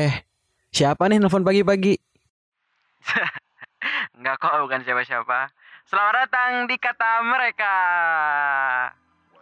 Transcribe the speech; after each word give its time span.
Eh, 0.00 0.16
siapa 0.72 1.12
nih 1.12 1.20
nelfon 1.20 1.44
pagi-pagi? 1.44 1.92
Enggak 4.16 4.40
kok, 4.40 4.64
bukan 4.64 4.80
siapa-siapa. 4.80 5.52
Selamat 5.84 6.24
datang 6.24 6.64
di 6.64 6.80
kata 6.80 7.20
mereka. 7.20 7.74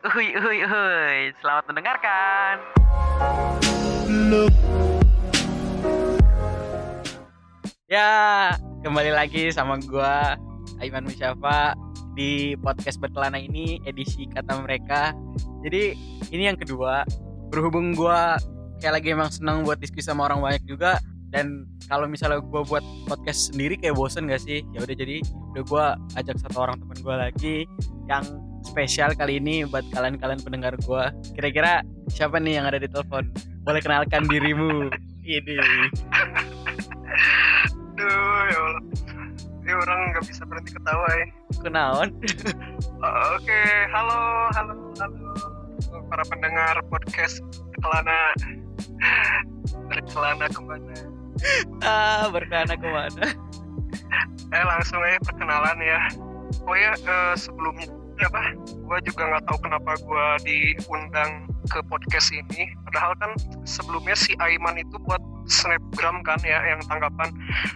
Uhuy, 0.02 0.34
uhuy, 0.34 0.66
uhuy. 0.66 1.30
Selamat 1.38 1.62
mendengarkan. 1.70 2.54
Ya, 7.86 8.10
kembali 8.82 9.14
lagi 9.14 9.54
sama 9.54 9.78
gua 9.78 10.34
Aiman 10.82 11.06
Musyafa 11.06 11.78
di 12.18 12.58
podcast 12.58 12.98
berkelana 12.98 13.38
ini 13.38 13.78
edisi 13.86 14.26
kata 14.26 14.58
mereka. 14.58 15.14
Jadi 15.62 15.94
ini 16.34 16.50
yang 16.50 16.58
kedua. 16.58 17.06
Berhubung 17.46 17.94
gua 17.94 18.42
kayak 18.78 19.02
lagi 19.02 19.08
emang 19.14 19.30
senang 19.30 19.66
buat 19.66 19.78
diskusi 19.82 20.06
sama 20.06 20.30
orang 20.30 20.42
banyak 20.42 20.64
juga 20.66 21.02
dan 21.28 21.68
kalau 21.92 22.08
misalnya 22.08 22.40
gue 22.40 22.62
buat 22.64 22.80
podcast 23.04 23.52
sendiri 23.52 23.76
kayak 23.76 23.96
bosen 23.98 24.30
gak 24.32 24.40
sih 24.40 24.64
ya 24.72 24.80
udah 24.80 24.96
jadi 24.96 25.20
udah 25.52 25.62
gue 25.64 25.86
ajak 26.16 26.36
satu 26.40 26.56
orang 26.64 26.80
teman 26.80 26.98
gue 27.04 27.14
lagi 27.14 27.56
yang 28.08 28.24
spesial 28.64 29.12
kali 29.12 29.36
ini 29.36 29.68
buat 29.68 29.84
kalian-kalian 29.92 30.40
pendengar 30.40 30.72
gue 30.80 31.02
kira-kira 31.36 31.84
siapa 32.08 32.40
nih 32.40 32.60
yang 32.60 32.66
ada 32.66 32.80
di 32.80 32.88
telepon 32.88 33.28
boleh 33.68 33.80
kenalkan 33.84 34.24
dirimu 34.24 34.88
ini 35.28 35.56
Duh, 37.98 38.40
ya 38.46 38.58
Allah. 38.62 38.84
Ini 39.66 39.72
orang 39.74 39.98
nggak 40.14 40.24
bisa 40.30 40.46
berhenti 40.46 40.70
ketawa 40.70 41.08
ya. 41.18 41.26
kenaon 41.66 42.08
Oh, 43.02 43.26
Oke, 43.34 43.62
halo, 43.90 44.20
halo, 44.54 44.74
halo. 45.02 45.34
Para 46.06 46.22
pendengar 46.30 46.78
podcast 46.86 47.42
Kelana. 47.82 48.32
Dari 49.88 50.02
Kelana 50.10 50.46
ke 50.50 50.60
mana? 50.60 50.94
ah 51.86 52.26
berkelana 52.34 52.74
ke 52.74 52.88
mana 52.88 53.24
Eh, 54.48 54.64
langsung 54.64 55.00
aja 55.04 55.20
perkenalan 55.28 55.76
ya. 55.84 56.00
Oh 56.64 56.72
ya, 56.72 56.96
eh, 56.96 57.34
sebelumnya 57.36 57.84
apa? 58.24 58.56
Gua 58.88 58.98
juga 59.04 59.22
nggak 59.28 59.44
tahu 59.44 59.58
kenapa 59.60 59.92
gua 60.08 60.40
diundang 60.40 61.44
ke 61.68 61.78
podcast 61.84 62.32
ini. 62.32 62.72
Padahal 62.88 63.12
kan 63.20 63.30
sebelumnya 63.68 64.16
si 64.16 64.32
Aiman 64.40 64.80
itu 64.80 64.96
buat 65.04 65.20
snapgram 65.52 66.24
kan 66.24 66.40
ya, 66.40 66.64
yang 66.64 66.80
tanggapan. 66.88 67.28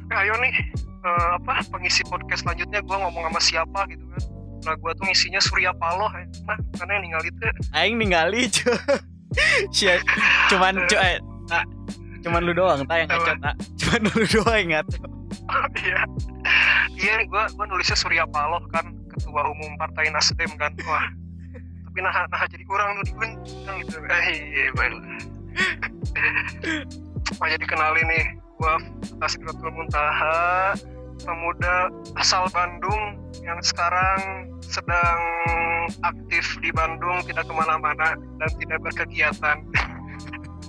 Eh, 0.09 0.17
ayo 0.25 0.33
nih, 0.41 0.53
eh, 0.81 1.29
apa 1.37 1.61
pengisi 1.69 2.01
podcast 2.09 2.41
selanjutnya 2.45 2.81
gua 2.89 3.05
ngomong 3.05 3.29
sama 3.29 3.41
siapa 3.45 3.81
gitu 3.93 4.05
kan. 4.09 4.23
Nah, 4.63 4.75
gua 4.81 4.97
tuh 4.97 5.05
ngisinya 5.13 5.41
Surya 5.45 5.77
Paloh, 5.77 6.09
ya. 6.17 6.25
Nah, 6.49 6.57
karena 6.81 6.93
yang 6.97 7.05
ninggal 7.05 7.23
itu 7.29 7.45
aing 7.77 7.97
ningali 8.01 8.49
cu 8.49 8.73
Cuman 10.51 10.75
cu 10.89 10.97
eh, 10.97 11.19
cuman 12.23 12.41
lu 12.47 12.53
doang 12.55 12.87
tak 12.87 13.05
yang 13.05 13.09
ngaco 13.11 13.33
tak. 13.41 13.55
Cuman 13.81 14.01
lu 14.15 14.25
doang 14.29 14.57
yang 14.59 14.71
ngaco 14.81 14.97
iya. 15.83 16.03
Iya 16.97 17.15
gua 17.27 17.51
gua 17.57 17.65
nulisnya 17.67 17.99
Surya 17.99 18.25
Paloh 18.31 18.63
kan 18.71 18.95
ketua 19.11 19.43
umum 19.51 19.75
partai 19.81 20.13
Nasdem 20.13 20.51
kan. 20.57 20.73
Wah. 20.87 21.07
Tapi 21.89 21.99
nah 22.01 22.15
nah 22.31 22.43
jadi 22.49 22.65
kurang 22.65 23.01
lu 23.01 23.03
diundang 23.05 23.77
gitu. 23.85 23.99
Eh 24.07 24.27
iya 24.33 24.71
baik. 24.77 24.95
Oh 27.41 27.47
jadi 27.49 27.65
kenalin 27.65 28.07
nih 28.07 28.25
gua 28.61 28.79
Tasiratul 29.19 29.73
Muntaha 29.75 30.77
pemuda 31.23 31.91
asal 32.19 32.47
Bandung 32.51 33.19
yang 33.47 33.59
sekarang 33.63 34.51
sedang 34.63 35.21
aktif 36.03 36.45
di 36.61 36.71
Bandung 36.75 37.23
tidak 37.27 37.47
ke 37.47 37.53
mana-mana 37.55 38.15
dan 38.39 38.51
tidak 38.59 38.79
berkegiatan. 38.83 39.57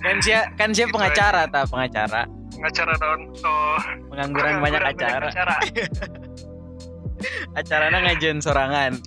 Kan 0.04 0.16
sia 0.20 0.52
kan 0.60 0.70
sia 0.76 0.84
Gitu 0.84 0.94
pengacara 0.94 1.48
tak 1.48 1.64
pengacara. 1.72 2.28
Pengacara 2.54 2.92
daun 3.00 3.20
oh. 3.42 3.80
Pengangguran 4.12 4.60
banyak 4.60 4.82
acara. 4.82 5.28
acara. 5.32 5.56
Acaranya 7.58 7.98
ngajen 8.04 8.36
sorangan. 8.44 9.00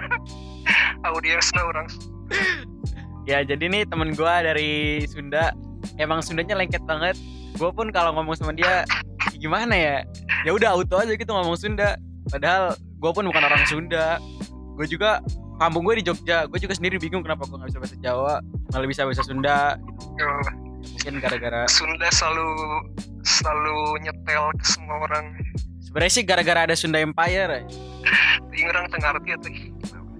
Audiensnya 1.08 1.62
orang. 1.62 1.86
Ya 3.28 3.46
jadi 3.46 3.70
nih 3.70 3.86
temen 3.86 4.18
gua 4.18 4.42
dari 4.42 5.04
Sunda. 5.06 5.54
Emang 5.96 6.20
Sundanya 6.26 6.58
lengket 6.58 6.82
banget. 6.84 7.14
Gua 7.56 7.70
pun 7.70 7.94
kalau 7.94 8.16
ngomong 8.18 8.34
sama 8.34 8.50
dia 8.50 8.82
gimana 9.38 9.72
ya? 9.76 9.96
Ya 10.42 10.50
udah 10.50 10.74
auto 10.74 10.98
aja 10.98 11.14
gitu 11.14 11.30
ngomong 11.30 11.54
Sunda. 11.54 11.94
Padahal 12.28 12.74
gua 12.98 13.14
pun 13.14 13.30
bukan 13.30 13.42
orang 13.46 13.62
Sunda 13.70 14.18
gue 14.80 14.88
juga 14.88 15.20
kampung 15.56 15.84
gue 15.84 16.00
di 16.00 16.08
Jogja 16.08 16.48
gue 16.48 16.56
juga 16.56 16.72
sendiri 16.72 16.96
bingung 16.96 17.20
kenapa 17.20 17.44
gue 17.44 17.52
nggak 17.52 17.68
bisa 17.68 17.78
bahasa 17.78 17.96
Jawa 18.00 18.34
malah 18.72 18.88
bisa 18.88 19.04
bahasa 19.04 19.20
Sunda 19.20 19.76
gitu. 19.76 20.24
Oh, 20.24 20.40
mungkin 20.80 21.14
gara-gara 21.20 21.68
Sunda 21.68 22.08
selalu 22.08 22.48
selalu 23.20 23.76
nyetel 24.00 24.44
ke 24.56 24.64
semua 24.64 24.96
orang 25.04 25.36
sebenarnya 25.78 26.12
sih 26.12 26.24
gara-gara 26.24 26.64
ada 26.64 26.72
Sunda 26.72 26.96
Empire 26.98 27.50
ya. 27.52 27.62
Ini 28.50 28.64
orang 28.66 28.88
tengah 28.88 29.12
arti 29.12 29.30
teh. 29.36 29.56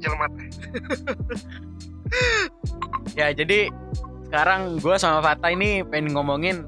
ya 3.14 3.30
jadi 3.30 3.68
sekarang 4.28 4.78
gue 4.78 4.96
sama 4.96 5.20
Fata 5.20 5.48
ini 5.48 5.82
pengen 5.82 6.12
ngomongin 6.12 6.64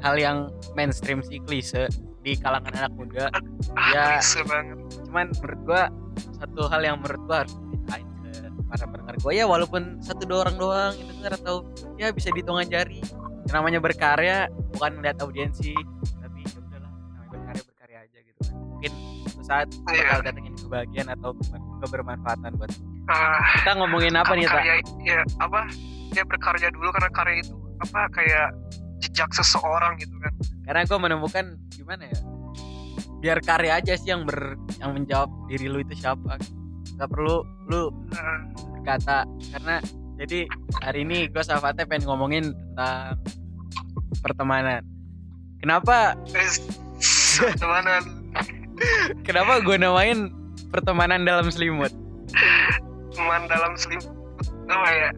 hal 0.00 0.16
yang 0.16 0.38
mainstream 0.74 1.22
sih 1.22 1.38
klise 1.42 1.86
di 2.22 2.34
kalangan 2.34 2.70
anak 2.74 2.92
muda 2.94 3.24
Ah, 3.74 3.90
Ya. 3.90 4.04
klise 4.16 4.42
banget. 4.44 4.78
cuman 5.06 5.26
menurut 5.32 5.60
gua 5.62 5.82
satu 6.42 6.66
hal 6.66 6.82
yang 6.82 6.96
menurut 6.98 7.22
gua 7.22 7.36
harus 7.40 7.54
diceritain 7.54 8.06
ke 8.10 8.30
para 8.66 8.84
pendengar 8.84 9.14
gua 9.16 9.32
ya 9.32 9.44
walaupun 9.46 9.82
satu 9.98 10.22
dua 10.24 10.38
orang 10.42 10.56
doang 10.56 10.92
yang 10.92 11.08
denger 11.12 11.32
atau 11.38 11.54
ya 11.94 12.10
bisa 12.10 12.28
dihitungan 12.30 12.66
jari 12.66 12.98
yang 13.46 13.54
namanya 13.54 13.78
berkarya 13.78 14.50
bukan 14.72 14.98
melihat 14.98 15.22
audiensi 15.22 15.70
tapi 16.18 16.42
ya 16.42 16.58
udahlah 16.58 16.90
namanya 16.90 17.30
berkarya 17.30 17.62
berkarya 17.64 17.98
aja 18.02 18.18
gitu 18.20 18.40
kan 18.42 18.54
mungkin 18.58 18.92
suatu 19.30 19.42
saat 19.44 19.68
Iya. 19.88 20.02
bakal 20.02 20.20
datengin 20.24 20.54
kebahagiaan 20.56 21.08
atau 21.12 21.30
kebermanfaatan 21.80 22.50
buat 22.56 22.70
Ah, 23.02 23.34
kita 23.58 23.74
ngomongin 23.76 24.14
apa 24.14 24.30
nih 24.32 24.46
tak 24.46 24.62
ya 25.02 25.26
apa? 25.38 25.66
Dia 26.14 26.22
berkarya 26.22 26.70
dulu 26.70 26.86
karena 26.94 27.10
karya 27.10 27.42
itu 27.42 27.54
apa 27.82 28.06
kayak 28.10 28.54
jejak 29.02 29.26
seseorang 29.34 29.98
gitu 29.98 30.14
kan. 30.22 30.30
karena 30.62 30.86
gua 30.86 30.98
menemukan 31.02 31.44
gimana 31.68 32.06
ya 32.06 32.18
biar 33.22 33.38
karya 33.38 33.78
aja 33.78 33.94
sih 33.94 34.10
yang 34.10 34.26
ber 34.26 34.58
yang 34.82 34.98
menjawab 34.98 35.30
diri 35.46 35.70
lu 35.70 35.78
itu 35.80 35.94
siapa. 35.94 36.36
Nggak 36.98 37.08
perlu 37.08 37.46
lu 37.70 37.94
berkata 38.76 39.22
karena 39.54 39.78
jadi 40.18 40.50
hari 40.82 41.06
ini 41.06 41.30
gue 41.30 41.42
sama 41.46 41.70
Fateh 41.70 41.86
pengen 41.86 42.10
ngomongin 42.10 42.50
tentang 42.50 43.16
pertemanan. 44.20 44.82
Kenapa? 45.62 46.18
Pertemanan. 47.38 48.02
Kenapa 49.26 49.62
gue 49.62 49.76
namain 49.78 50.34
pertemanan 50.74 51.22
dalam 51.22 51.46
selimut? 51.46 51.94
Teman 53.14 53.46
dalam 53.46 53.78
selimut 53.78 54.10
apa 54.66 54.88
ya? 54.90 55.10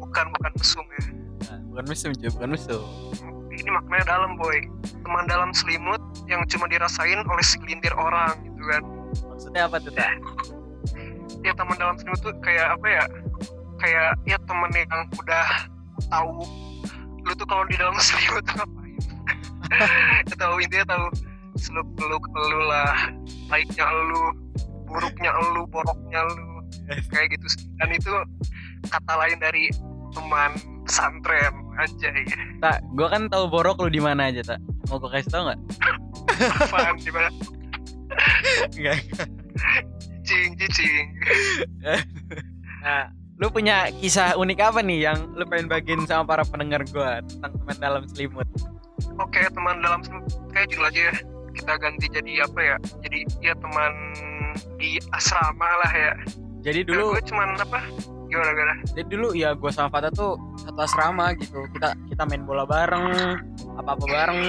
Bukan 0.00 0.24
bukan 0.38 0.52
mesum 0.58 0.86
ya. 0.86 1.04
nah, 1.44 1.58
bukan 1.70 1.84
musuh 1.90 2.10
cuy 2.14 2.30
bukan 2.30 2.48
musuh 2.56 2.82
Ini 3.64 3.70
maknanya 3.72 4.04
dalam 4.04 4.36
boy. 4.36 4.60
Teman 5.00 5.24
dalam 5.24 5.50
selimut 5.56 6.00
yang 6.28 6.44
cuma 6.48 6.68
dirasain 6.68 7.24
oleh 7.24 7.44
segelintir 7.44 7.92
orang 7.96 8.36
gitu 8.44 8.62
kan. 8.68 8.82
maksudnya 9.30 9.70
apa 9.70 9.78
tuh 9.78 9.94
tak 9.94 10.10
ya 11.44 11.52
teman 11.52 11.76
dalam 11.76 11.94
selimut 12.00 12.20
tuh 12.24 12.34
kayak 12.40 12.72
apa 12.72 12.86
ya 12.88 13.04
kayak 13.78 14.10
ya 14.24 14.36
temen 14.48 14.72
yang 14.72 15.04
udah 15.12 15.48
tahu 16.08 16.40
lu 17.24 17.32
tuh 17.36 17.46
kalau 17.48 17.64
di 17.68 17.76
dalam 17.76 17.94
selimut 18.06 18.42
tuh 18.48 18.64
ngapain 18.64 18.96
Ya 20.28 20.34
tahu 20.40 20.54
intinya 20.60 20.96
tahu 20.96 21.06
seluk 21.60 21.88
beluk 21.96 22.24
lu 22.32 22.60
lah 22.68 23.12
baiknya 23.52 23.84
lu 24.08 24.32
buruknya 24.88 25.32
lu 25.52 25.68
boroknya 25.68 26.20
lu 26.32 26.64
kayak 27.12 27.32
gitu 27.36 27.46
sih. 27.48 27.64
dan 27.80 27.88
itu 27.92 28.12
kata 28.88 29.12
lain 29.16 29.38
dari 29.40 29.72
teman 30.12 30.52
pesantren 30.84 31.54
aja 31.74 32.08
ya 32.12 32.38
tak 32.62 32.78
gue 32.94 33.06
kan 33.08 33.26
tahu 33.26 33.50
borok 33.50 33.82
lu 33.82 33.90
di 33.90 33.98
mana 33.98 34.30
aja 34.30 34.54
tak. 34.54 34.60
Mau 34.92 35.00
gue 35.00 35.10
kasih 35.10 35.32
tau 35.32 35.42
nggak? 35.48 35.60
Apaan 36.68 36.96
di 37.00 37.10
mana? 37.10 37.30
Nggak. 38.76 38.98
cing 40.24 40.56
cing 40.56 41.06
nah 42.84 43.12
lu 43.40 43.50
punya 43.50 43.90
kisah 43.98 44.38
unik 44.38 44.58
apa 44.62 44.80
nih 44.80 45.10
yang 45.10 45.18
lu 45.34 45.42
pengen 45.48 45.66
bagiin 45.66 46.06
sama 46.06 46.22
para 46.22 46.46
pendengar 46.46 46.86
gue 46.86 47.10
tentang 47.26 47.52
teman 47.58 47.76
dalam 47.82 48.02
selimut? 48.06 48.46
Oke 49.18 49.42
teman 49.50 49.82
dalam 49.82 50.06
selimut 50.06 50.30
kayak 50.54 50.70
judul 50.70 50.86
aja 50.86 51.00
ya. 51.10 51.14
Kita 51.54 51.72
ganti 51.78 52.06
jadi 52.10 52.32
apa 52.46 52.60
ya? 52.62 52.76
Jadi 53.02 53.18
ya 53.42 53.54
teman 53.58 53.92
di 54.78 55.02
asrama 55.10 55.66
lah 55.82 55.92
ya. 55.92 56.12
Jadi 56.62 56.86
dulu 56.86 57.10
dulu 57.10 57.18
gue 57.18 57.22
cuman 57.26 57.48
apa? 57.58 57.80
Gimana 58.30 58.50
gimana? 58.54 58.74
Jadi 58.94 59.06
dulu 59.10 59.28
ya 59.34 59.50
gue 59.58 59.70
sama 59.74 59.90
Fata 59.90 60.14
tuh 60.14 60.38
satu 60.64 60.80
asrama 60.80 61.36
gitu. 61.36 61.60
Kita 61.76 61.92
kita 62.08 62.22
main 62.24 62.42
bola 62.48 62.64
bareng 62.64 63.36
apa 63.76 63.90
apa 63.94 64.04
bareng. 64.04 64.42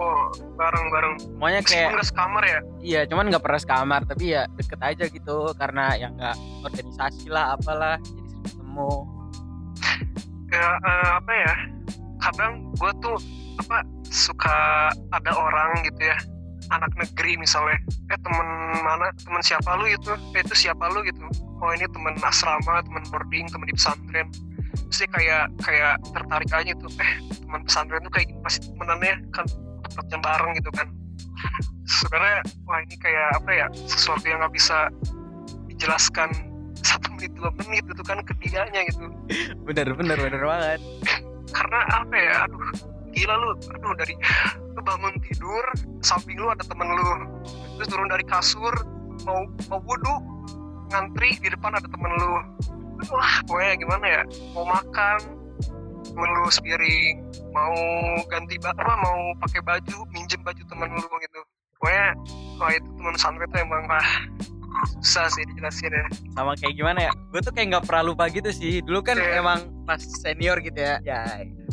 Oh 0.00 0.32
bareng 0.56 0.84
bareng 0.90 1.14
semuanya 1.20 1.60
kayak 1.62 1.88
nggak 1.94 2.08
sekamar 2.08 2.42
ya? 2.44 2.60
Iya 2.80 3.00
cuman 3.10 3.24
nggak 3.28 3.44
pernah 3.44 3.60
sekamar 3.60 4.00
tapi 4.08 4.24
ya 4.34 4.48
deket 4.56 4.80
aja 4.80 5.04
gitu 5.06 5.36
karena 5.58 5.94
ya 5.98 6.08
nggak 6.10 6.36
organisasi 6.64 7.26
lah 7.28 7.58
apalah 7.58 7.96
jadi 8.00 8.28
sering 8.28 8.44
ketemu. 8.48 8.92
Ya 10.48 10.66
eh, 10.80 11.08
apa 11.20 11.32
ya? 11.32 11.54
Kadang 12.18 12.52
gue 12.74 12.92
tuh 13.04 13.16
apa 13.58 13.84
suka 14.08 14.56
ada 15.12 15.32
orang 15.36 15.84
gitu 15.84 16.02
ya 16.08 16.16
anak 16.72 16.92
negeri 16.96 17.36
misalnya. 17.36 17.78
Eh 18.12 18.18
temen 18.20 18.48
mana? 18.84 19.08
Temen 19.20 19.42
siapa 19.44 19.76
lu 19.76 19.88
itu? 19.88 20.12
Eh 20.36 20.40
itu 20.40 20.54
siapa 20.54 20.88
lu 20.92 21.04
gitu? 21.04 21.24
Oh 21.58 21.70
ini 21.74 21.86
temen 21.90 22.14
asrama 22.22 22.80
temen 22.86 23.02
boarding 23.10 23.50
temen 23.50 23.66
di 23.66 23.74
pesantren 23.74 24.28
terus 24.72 24.98
dia 25.00 25.08
kayak 25.10 25.44
kayak 25.62 25.94
tertarik 26.12 26.50
aja 26.52 26.72
tuh. 26.78 26.90
Eh 27.00 27.12
teman 27.44 27.60
pesantren 27.64 28.00
tuh 28.04 28.12
kayak 28.12 28.28
pasti 28.44 28.68
temenannya 28.72 29.14
kan 29.32 29.46
tempatnya 29.88 30.18
bareng 30.20 30.52
gitu 30.60 30.70
kan. 30.76 30.88
Sebenarnya 31.88 32.40
wah 32.68 32.78
ini 32.84 32.96
kayak 33.00 33.28
apa 33.40 33.50
ya 33.50 33.66
sesuatu 33.88 34.24
yang 34.28 34.44
nggak 34.44 34.54
bisa 34.54 34.92
dijelaskan 35.72 36.30
satu 36.84 37.10
menit 37.16 37.32
dua 37.34 37.50
menit 37.64 37.84
itu 37.88 38.02
kan 38.04 38.20
ke 38.22 38.32
dianya 38.44 38.80
gitu. 38.86 39.08
Bener 39.64 39.88
bener 39.96 40.18
bener 40.20 40.42
banget. 40.44 40.80
Karena 41.50 41.80
apa 41.90 42.14
ya 42.14 42.32
aduh 42.44 42.60
gila 43.16 43.34
lu 43.40 43.48
aduh 43.72 43.92
dari 43.96 44.14
lu 44.76 44.80
bangun 44.84 45.14
tidur 45.24 45.64
samping 46.04 46.36
lu 46.36 46.52
ada 46.52 46.62
temen 46.62 46.86
lu. 46.86 47.08
Terus 47.80 47.88
turun 47.88 48.08
dari 48.12 48.24
kasur 48.28 48.74
mau 49.26 49.48
mau 49.72 49.80
wudhu 49.82 50.14
ngantri 50.92 51.36
di 51.40 51.48
depan 51.50 51.74
ada 51.74 51.88
temen 51.88 52.12
lu 52.20 52.32
wah 53.06 53.34
pokoknya 53.46 53.74
gimana 53.78 54.06
ya? 54.06 54.22
Mau 54.52 54.66
makan 54.66 55.18
temen 56.08 56.30
lu 56.40 56.48
sepiring 56.48 57.20
mau 57.52 57.74
ganti 58.26 58.56
apa 58.64 58.94
mau 58.98 59.18
pakai 59.44 59.60
baju 59.60 59.96
minjem 60.10 60.40
baju 60.42 60.62
temen 60.66 60.88
lu 60.94 61.06
gitu. 61.20 61.40
Pokoknya 61.78 62.06
wah 62.58 62.70
itu 62.74 62.88
temen 62.90 63.12
pesantren 63.14 63.48
tuh 63.50 63.60
emang 63.62 63.82
wah 63.86 64.08
susah 65.00 65.26
sih 65.32 65.42
dijelasin 65.48 65.90
ya. 65.90 66.04
Sama 66.36 66.52
kayak 66.54 66.74
gimana 66.76 67.08
ya? 67.08 67.12
Gue 67.32 67.40
tuh 67.40 67.52
kayak 67.54 67.66
nggak 67.72 67.84
pernah 67.88 68.02
lupa 68.04 68.24
gitu 68.30 68.50
sih. 68.52 68.84
Dulu 68.84 69.00
kan 69.00 69.16
Iya. 69.18 69.40
emang 69.40 69.58
pas 69.86 69.98
senior 69.98 70.58
gitu 70.60 70.78
ya. 70.78 71.00
Ya 71.02 71.22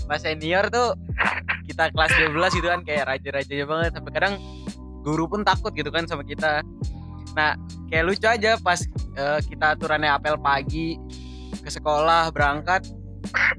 pas 0.06 0.22
senior 0.22 0.70
tuh 0.70 0.96
kita 1.66 1.90
kelas 1.92 2.12
12 2.34 2.58
gitu 2.58 2.68
kan 2.70 2.82
kayak 2.86 3.04
raja-rajanya 3.10 3.66
banget. 3.66 3.92
Sampai 3.98 4.12
kadang 4.14 4.34
guru 5.06 5.30
pun 5.30 5.42
takut 5.46 5.74
gitu 5.74 5.90
kan 5.94 6.06
sama 6.10 6.24
kita. 6.26 6.62
Nah 7.36 7.54
kayak 7.92 8.04
lucu 8.10 8.26
aja 8.26 8.58
pas 8.58 8.80
eh, 9.16 9.40
kita 9.46 9.76
aturannya 9.78 10.10
apel 10.10 10.40
pagi 10.40 10.98
ke 11.66 11.74
sekolah 11.74 12.30
berangkat. 12.30 12.86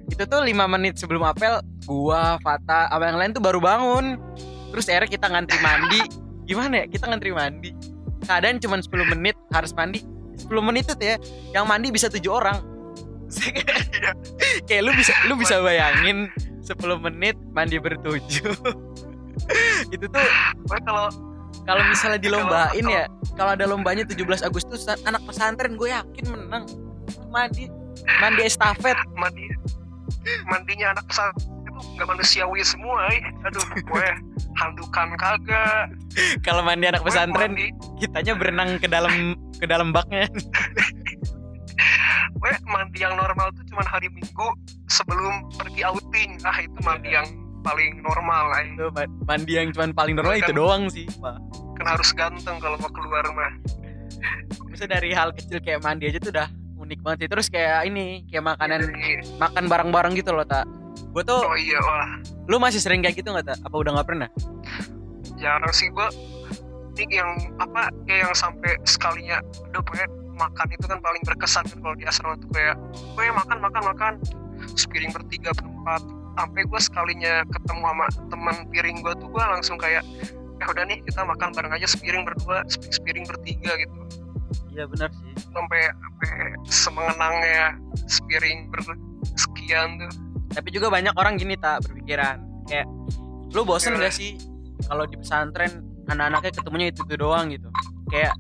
Itu 0.07 0.23
tuh 0.31 0.47
lima 0.47 0.71
menit 0.71 0.95
sebelum 0.95 1.27
apel 1.27 1.59
gua 1.91 2.39
Fata 2.39 2.87
sama 2.87 3.11
yang 3.11 3.19
lain 3.19 3.31
tuh 3.35 3.43
baru 3.43 3.59
bangun. 3.59 4.15
Terus 4.71 4.87
akhirnya 4.87 5.11
kita 5.11 5.27
ngantri 5.27 5.59
mandi. 5.59 6.01
Gimana 6.47 6.75
ya? 6.83 6.87
Kita 6.87 7.11
ngantri 7.11 7.35
mandi. 7.35 7.75
Keadaan 8.23 8.63
cuma 8.63 8.79
10 8.79 8.91
menit 9.11 9.35
harus 9.51 9.75
mandi. 9.75 10.07
10 10.39 10.53
menit 10.63 10.87
itu 10.87 11.03
ya 11.03 11.17
yang 11.51 11.67
mandi 11.67 11.91
bisa 11.91 12.07
tujuh 12.07 12.31
orang. 12.31 12.63
Kayak 14.71 14.83
lu 14.87 14.93
bisa 14.95 15.13
lu 15.27 15.35
bisa 15.35 15.59
bayangin 15.59 16.31
10 16.63 16.79
menit 17.03 17.35
mandi 17.51 17.83
bertujuh. 17.83 18.55
Itu 19.91 20.05
tuh 20.07 20.27
kalau 20.87 21.11
kalau 21.67 21.83
misalnya 21.91 22.23
dilombain 22.23 22.87
ya 22.87 23.11
kalau 23.35 23.59
ada 23.59 23.67
lombanya 23.67 24.07
17 24.07 24.47
Agustus 24.47 24.87
anak 24.87 25.23
pesantren 25.27 25.75
gue 25.75 25.91
yakin 25.91 26.25
menang. 26.31 26.65
Mandi 27.31 27.67
mandi 28.23 28.43
estafet. 28.47 28.99
Mandi. 29.17 29.47
Mandinya 30.47 30.97
anak 30.97 31.05
pesantren. 31.11 31.53
Itu 31.67 31.71
nggak 31.97 32.09
manusiawi 32.09 32.61
semua 32.65 33.05
eh. 33.13 33.21
aduh 33.45 33.67
gue 33.77 34.07
handukan 34.57 35.09
kagak. 35.21 35.93
Kalau 36.41 36.65
mandi 36.65 36.89
anak 36.89 37.05
pesantren 37.05 37.53
mandi, 37.53 37.69
kitanya 38.01 38.33
berenang 38.33 38.81
ke 38.81 38.89
dalam 38.89 39.37
ke 39.61 39.67
dalam 39.69 39.93
baknya. 39.93 40.25
Gue 42.37 42.53
mandi 42.69 43.05
yang 43.05 43.17
normal 43.17 43.53
tuh 43.53 43.65
cuma 43.69 43.85
hari 43.85 44.09
minggu 44.13 44.49
sebelum 44.89 45.53
pergi 45.57 45.85
outing. 45.85 46.41
Ah 46.45 46.59
itu 46.61 46.79
mandi 46.85 47.13
yang 47.13 47.29
paling 47.61 48.01
normal 48.01 48.45
eh. 48.63 48.69
Tuh, 48.79 48.91
ma- 48.95 49.15
mandi 49.27 49.53
yang 49.59 49.69
cuman 49.75 49.91
paling 49.93 50.15
normal 50.17 50.39
itu 50.39 50.53
doang 50.55 50.87
sih 50.89 51.07
Pak. 51.19 51.37
kan 51.77 51.93
harus 51.93 52.09
ganteng 52.17 52.57
kalau 52.57 52.81
mau 52.81 52.89
keluar 52.89 53.25
mah. 53.37 53.53
Maksudnya 54.65 54.97
dari 54.97 55.13
hal 55.13 55.29
kecil 55.37 55.61
kayak 55.61 55.85
mandi 55.85 56.09
aja 56.09 56.17
tuh 56.17 56.33
udah 56.33 56.49
unik 56.87 57.01
banget 57.03 57.19
sih. 57.27 57.29
Terus 57.29 57.47
kayak 57.51 57.91
ini 57.91 58.23
kayak 58.31 58.57
makanan 58.57 58.79
Jadi, 58.87 59.37
makan 59.43 59.65
bareng-bareng 59.67 60.13
gitu 60.15 60.31
loh 60.33 60.47
tak 60.47 60.65
gue 60.97 61.25
tuh 61.25 61.41
oh 61.45 61.57
iya 61.57 61.81
wah. 61.81 62.09
lu 62.49 62.57
masih 62.61 62.81
sering 62.81 63.01
kayak 63.01 63.21
gitu 63.21 63.33
nggak 63.33 63.49
tak 63.49 63.59
apa 63.61 63.77
udah 63.77 64.01
nggak 64.01 64.09
pernah? 64.09 64.29
Jarang 65.37 65.73
sih 65.73 65.89
gue 65.93 66.09
ini 66.97 67.21
yang 67.21 67.37
apa 67.61 67.93
kayak 68.09 68.29
yang 68.29 68.35
sampai 68.37 68.73
sekalinya 68.89 69.41
udah 69.73 69.81
pokoknya 69.85 70.09
makan 70.37 70.67
itu 70.73 70.85
kan 70.89 70.99
paling 71.01 71.23
berkesan 71.25 71.65
kan 71.69 71.79
kalau 71.81 71.97
di 71.97 72.05
asrama 72.09 72.37
tuh 72.41 72.49
kayak 72.53 72.77
gue 72.93 73.25
makan 73.33 73.59
makan 73.61 73.83
makan. 73.93 74.13
Sepiring 74.73 75.13
bertiga 75.13 75.53
berempat. 75.53 76.01
Sampai 76.37 76.63
gue 76.69 76.81
sekalinya 76.81 77.35
ketemu 77.49 77.83
sama 77.85 78.07
teman 78.29 78.57
piring 78.69 78.97
gue 79.01 79.13
tuh 79.17 79.29
gue 79.29 79.45
langsung 79.45 79.77
kayak 79.81 80.05
eh 80.57 80.67
udah 80.69 80.85
nih 80.89 81.05
kita 81.05 81.21
makan 81.25 81.53
bareng 81.53 81.73
aja 81.77 81.85
sepiring 81.85 82.25
berdua 82.25 82.65
sepiring 82.69 83.29
bertiga 83.29 83.77
gitu 83.77 84.26
iya 84.77 84.85
benar 84.85 85.09
sih. 85.09 85.33
Sampai 85.49 85.81
sampai 85.89 86.29
semengenangnya 86.69 87.65
sepiring 88.05 88.59
bersekian 88.69 89.89
tuh. 89.99 90.11
Tapi 90.53 90.69
juga 90.71 90.93
banyak 90.93 91.17
orang 91.17 91.41
gini 91.41 91.57
tak 91.57 91.89
berpikiran. 91.89 92.37
Kayak 92.69 92.87
lu 93.51 93.65
bosen 93.65 93.97
Gimana? 93.97 94.11
gak 94.11 94.15
sih 94.15 94.37
kalau 94.85 95.09
di 95.09 95.17
pesantren 95.17 95.73
anak-anaknya 96.07 96.53
ketemunya 96.53 96.87
itu 96.93 97.01
itu 97.03 97.15
doang 97.17 97.49
gitu. 97.49 97.69
Kayak 98.13 98.37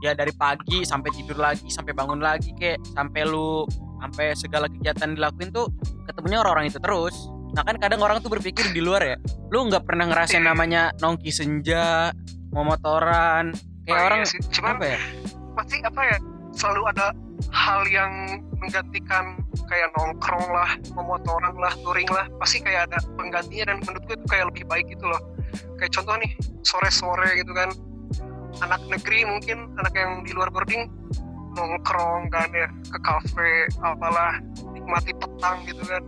ya 0.00 0.14
dari 0.16 0.32
pagi 0.32 0.86
sampai 0.86 1.10
tidur 1.12 1.36
lagi 1.36 1.68
sampai 1.68 1.92
bangun 1.92 2.22
lagi 2.22 2.56
kayak 2.56 2.80
sampai 2.96 3.26
lu 3.28 3.66
sampai 4.00 4.32
segala 4.32 4.64
kegiatan 4.64 5.12
dilakuin 5.12 5.52
tuh 5.52 5.68
ketemunya 6.06 6.40
orang-orang 6.40 6.70
itu 6.70 6.78
terus. 6.80 7.12
Nah 7.50 7.66
kan 7.66 7.76
kadang 7.76 8.00
orang 8.00 8.22
tuh 8.22 8.30
berpikir 8.30 8.70
di 8.70 8.80
luar 8.80 9.02
ya 9.02 9.16
lu 9.50 9.66
nggak 9.66 9.82
pernah 9.84 10.06
ngerasain 10.06 10.46
namanya 10.46 10.94
nongki 11.02 11.34
senja 11.34 12.14
mau 12.54 12.62
motoran 12.62 13.50
kayak 13.84 13.90
Oh, 13.90 13.96
iya 13.96 14.06
orang 14.06 14.20
sih. 14.22 14.38
cuman 14.54 14.78
apa 14.78 14.84
ya 14.86 14.98
pasti 15.54 15.82
apa 15.82 16.00
ya 16.02 16.18
selalu 16.54 16.82
ada 16.90 17.14
hal 17.54 17.82
yang 17.88 18.42
menggantikan 18.60 19.40
kayak 19.70 19.88
nongkrong 19.96 20.44
lah, 20.52 20.76
pemotoran 20.92 21.54
lah, 21.56 21.72
touring 21.80 22.10
lah, 22.10 22.28
pasti 22.36 22.60
kayak 22.60 22.90
ada 22.90 22.98
penggantinya 23.16 23.72
dan 23.72 23.76
menurut 23.80 24.02
gue 24.04 24.16
itu 24.18 24.26
kayak 24.28 24.46
lebih 24.52 24.64
baik 24.68 24.86
gitu 24.92 25.06
loh. 25.08 25.22
Kayak 25.80 25.96
contoh 25.96 26.14
nih 26.20 26.32
sore-sore 26.66 27.30
gitu 27.40 27.52
kan, 27.56 27.72
anak 28.60 28.82
negeri 28.90 29.24
mungkin 29.24 29.72
anak 29.80 29.94
yang 29.96 30.26
di 30.26 30.36
luar 30.36 30.52
boarding 30.52 30.90
nongkrong 31.56 32.30
kan 32.30 32.46
ya 32.54 32.68
ke 32.86 32.98
kafe 33.02 33.66
apalah 33.82 34.38
nikmati 34.70 35.16
petang 35.16 35.64
gitu 35.66 35.82
kan. 35.88 36.02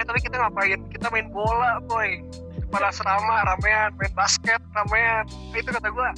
Eh 0.00 0.04
tapi 0.06 0.18
kita 0.22 0.38
ngapain? 0.40 0.80
Kita 0.90 1.06
main 1.12 1.28
bola 1.30 1.78
boy. 1.84 2.22
Pada 2.68 2.92
asrama 2.92 3.44
ramean, 3.48 3.96
main 3.96 4.12
basket 4.12 4.60
ramean. 4.76 5.24
Nah, 5.28 5.58
itu 5.58 5.70
kata 5.72 5.88
gue 5.88 6.08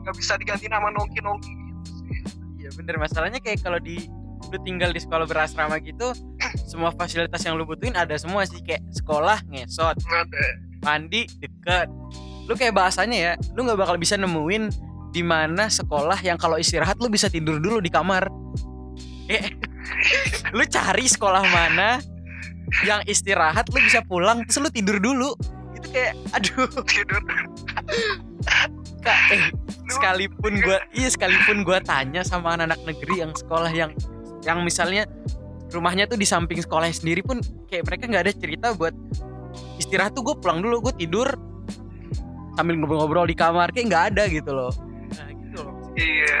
nggak 0.00 0.16
bisa 0.16 0.36
diganti 0.40 0.66
nama 0.68 0.88
nongki-nongki 0.92 1.48
gitu 1.48 1.52
sih. 1.52 1.59
Iya 2.60 2.70
bener. 2.76 2.96
Masalahnya 3.00 3.40
kayak 3.40 3.64
kalau 3.64 3.80
di 3.80 4.08
lu 4.50 4.58
tinggal 4.66 4.90
di 4.90 4.98
sekolah 4.98 5.28
berasrama 5.30 5.78
gitu 5.84 6.10
semua 6.66 6.90
fasilitas 6.90 7.38
yang 7.44 7.54
lu 7.54 7.68
butuhin 7.68 7.94
ada 7.94 8.14
semua 8.18 8.46
sih. 8.46 8.60
Kayak 8.62 8.82
sekolah 8.94 9.38
ngesot. 9.50 9.96
Mandi 10.82 11.28
deket. 11.38 11.88
Lu 12.48 12.54
kayak 12.56 12.74
bahasanya 12.74 13.16
ya 13.16 13.32
lu 13.54 13.66
nggak 13.66 13.78
bakal 13.78 13.96
bisa 14.00 14.18
nemuin 14.18 14.70
di 15.10 15.22
mana 15.26 15.66
sekolah 15.66 16.22
yang 16.22 16.38
kalau 16.38 16.54
istirahat 16.58 16.98
lu 17.02 17.10
bisa 17.10 17.26
tidur 17.26 17.58
dulu 17.58 17.82
di 17.82 17.90
kamar. 17.90 18.26
Eh 19.30 19.50
lu 20.56 20.64
cari 20.66 21.06
sekolah 21.06 21.42
mana 21.46 21.98
yang 22.86 23.02
istirahat 23.06 23.66
lu 23.70 23.82
bisa 23.82 24.02
pulang 24.06 24.46
terus 24.46 24.62
lu 24.62 24.70
tidur 24.70 24.98
dulu. 24.98 25.34
Itu 25.74 25.86
kayak 25.90 26.14
aduh. 26.34 26.70
Tidur 26.86 27.22
kak 29.00 29.18
eh 29.32 29.44
sekalipun 29.88 30.60
gua 30.62 30.78
iya 30.92 31.08
sekalipun 31.08 31.64
gua 31.66 31.80
tanya 31.80 32.22
sama 32.22 32.54
anak-anak 32.54 32.80
negeri 32.84 33.24
yang 33.24 33.32
sekolah 33.34 33.70
yang 33.72 33.92
yang 34.44 34.64
misalnya 34.64 35.04
rumahnya 35.70 36.10
tuh 36.10 36.18
di 36.18 36.26
samping 36.26 36.58
sekolahnya 36.58 36.96
sendiri 36.96 37.22
pun 37.22 37.38
kayak 37.70 37.86
mereka 37.86 38.04
nggak 38.10 38.22
ada 38.26 38.32
cerita 38.34 38.66
buat 38.74 38.94
istirahat 39.78 40.14
tuh 40.14 40.22
gue 40.26 40.36
pulang 40.42 40.60
dulu 40.62 40.90
gue 40.90 41.06
tidur 41.06 41.28
sambil 42.58 42.74
ngobrol-ngobrol 42.76 43.26
di 43.30 43.36
kamar 43.38 43.70
kayak 43.70 43.86
nggak 43.88 44.04
ada 44.14 44.22
gitu 44.26 44.50
loh. 44.50 44.72
Nah 45.14 45.30
gitu 45.30 45.58
loh 45.62 45.74
iya. 45.94 46.38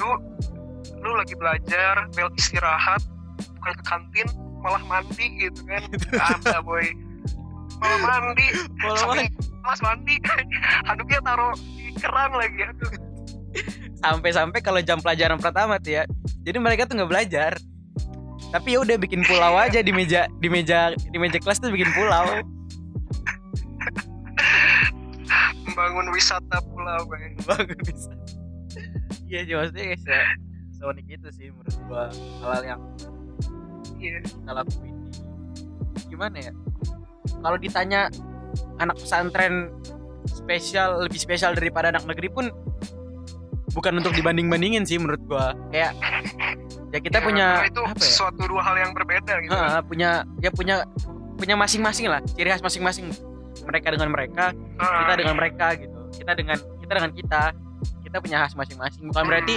Lu 0.00 0.10
lu 1.02 1.10
lagi 1.18 1.34
belajar 1.36 2.08
bel 2.16 2.30
istirahat 2.38 3.02
bukan 3.60 3.74
ke 3.76 3.84
kantin 3.84 4.26
malah 4.62 4.82
mandi 4.88 5.26
gitu 5.36 5.60
kan. 5.68 5.82
Ada 6.38 6.64
boy? 6.64 6.86
Malah 7.82 8.18
mandi. 8.32 8.46
Malah 8.80 8.98
sambil 8.98 9.26
pas 9.62 9.78
mandi. 9.80 10.18
Handuknya 10.90 11.20
taruh 11.22 11.54
di 11.56 11.94
keran 11.96 12.30
lagi 12.34 12.60
aduh. 12.66 12.92
Sampai-sampai 14.02 14.60
kalau 14.60 14.82
jam 14.82 14.98
pelajaran 14.98 15.38
pertama 15.38 15.78
tuh 15.78 16.02
ya 16.02 16.02
jadi 16.42 16.58
mereka 16.58 16.90
tuh 16.90 16.98
nggak 16.98 17.10
belajar. 17.10 17.52
Tapi 18.52 18.76
ya 18.76 18.84
udah 18.84 18.96
bikin 19.00 19.24
pulau 19.24 19.56
aja 19.56 19.80
di 19.80 19.94
meja 19.94 20.28
di 20.42 20.48
meja 20.52 20.92
di 20.92 21.16
meja 21.16 21.38
kelas 21.40 21.62
tuh 21.62 21.72
bikin 21.72 21.88
pulau. 21.96 22.26
Membangun 25.64 26.12
wisata 26.12 26.60
pulau 26.68 27.00
boy 27.08 27.32
bagus 27.48 27.80
bisa 27.80 28.12
iya 29.32 29.48
sih 29.48 29.56
maksudnya 29.56 29.84
guys 29.96 30.04
ya 30.04 30.20
seunik 30.76 31.06
itu 31.08 31.28
sih 31.32 31.48
menurut 31.48 31.76
gua 31.88 32.04
hal-hal 32.44 32.62
yang 32.76 32.80
iya. 33.96 34.20
kita 34.20 34.52
lakuin 34.52 34.96
di 35.08 36.04
gimana 36.12 36.36
ya? 36.36 36.52
Kalau 37.40 37.56
ditanya 37.56 38.12
anak 38.78 38.96
pesantren 38.96 39.70
spesial 40.24 41.02
lebih 41.02 41.18
spesial 41.18 41.52
daripada 41.52 41.90
anak 41.90 42.06
negeri 42.06 42.28
pun 42.28 42.46
bukan 43.72 43.98
untuk 43.98 44.12
dibanding 44.12 44.46
bandingin 44.46 44.84
sih 44.84 45.00
menurut 45.00 45.22
gua. 45.24 45.56
Kayak 45.70 45.96
ya 46.92 46.98
kita 47.00 47.18
Ya, 47.18 47.24
punya 47.24 47.46
itu 47.64 47.80
apa 47.80 47.96
ya? 47.96 48.12
suatu 48.12 48.42
dua 48.44 48.62
hal 48.62 48.76
yang 48.78 48.92
berbeda 48.92 49.34
gitu. 49.40 49.52
Ha, 49.52 49.80
punya 49.80 50.22
ya 50.38 50.50
punya 50.52 50.84
punya 51.34 51.56
masing-masing 51.56 52.06
lah 52.06 52.20
ciri 52.32 52.52
khas 52.52 52.60
masing-masing. 52.60 53.08
Mereka 53.62 53.94
dengan 53.94 54.10
mereka 54.10 54.52
Ah, 54.76 55.06
kita 55.06 55.12
dengan 55.18 55.34
mereka 55.36 55.66
gitu. 55.76 55.98
Kita 56.18 56.32
dengan 56.36 56.56
kita 56.80 56.92
dengan 56.92 57.12
kita 57.12 57.42
kita 58.04 58.16
punya 58.20 58.36
khas 58.44 58.54
masing-masing. 58.54 59.08
Bukan 59.08 59.24
berarti 59.24 59.56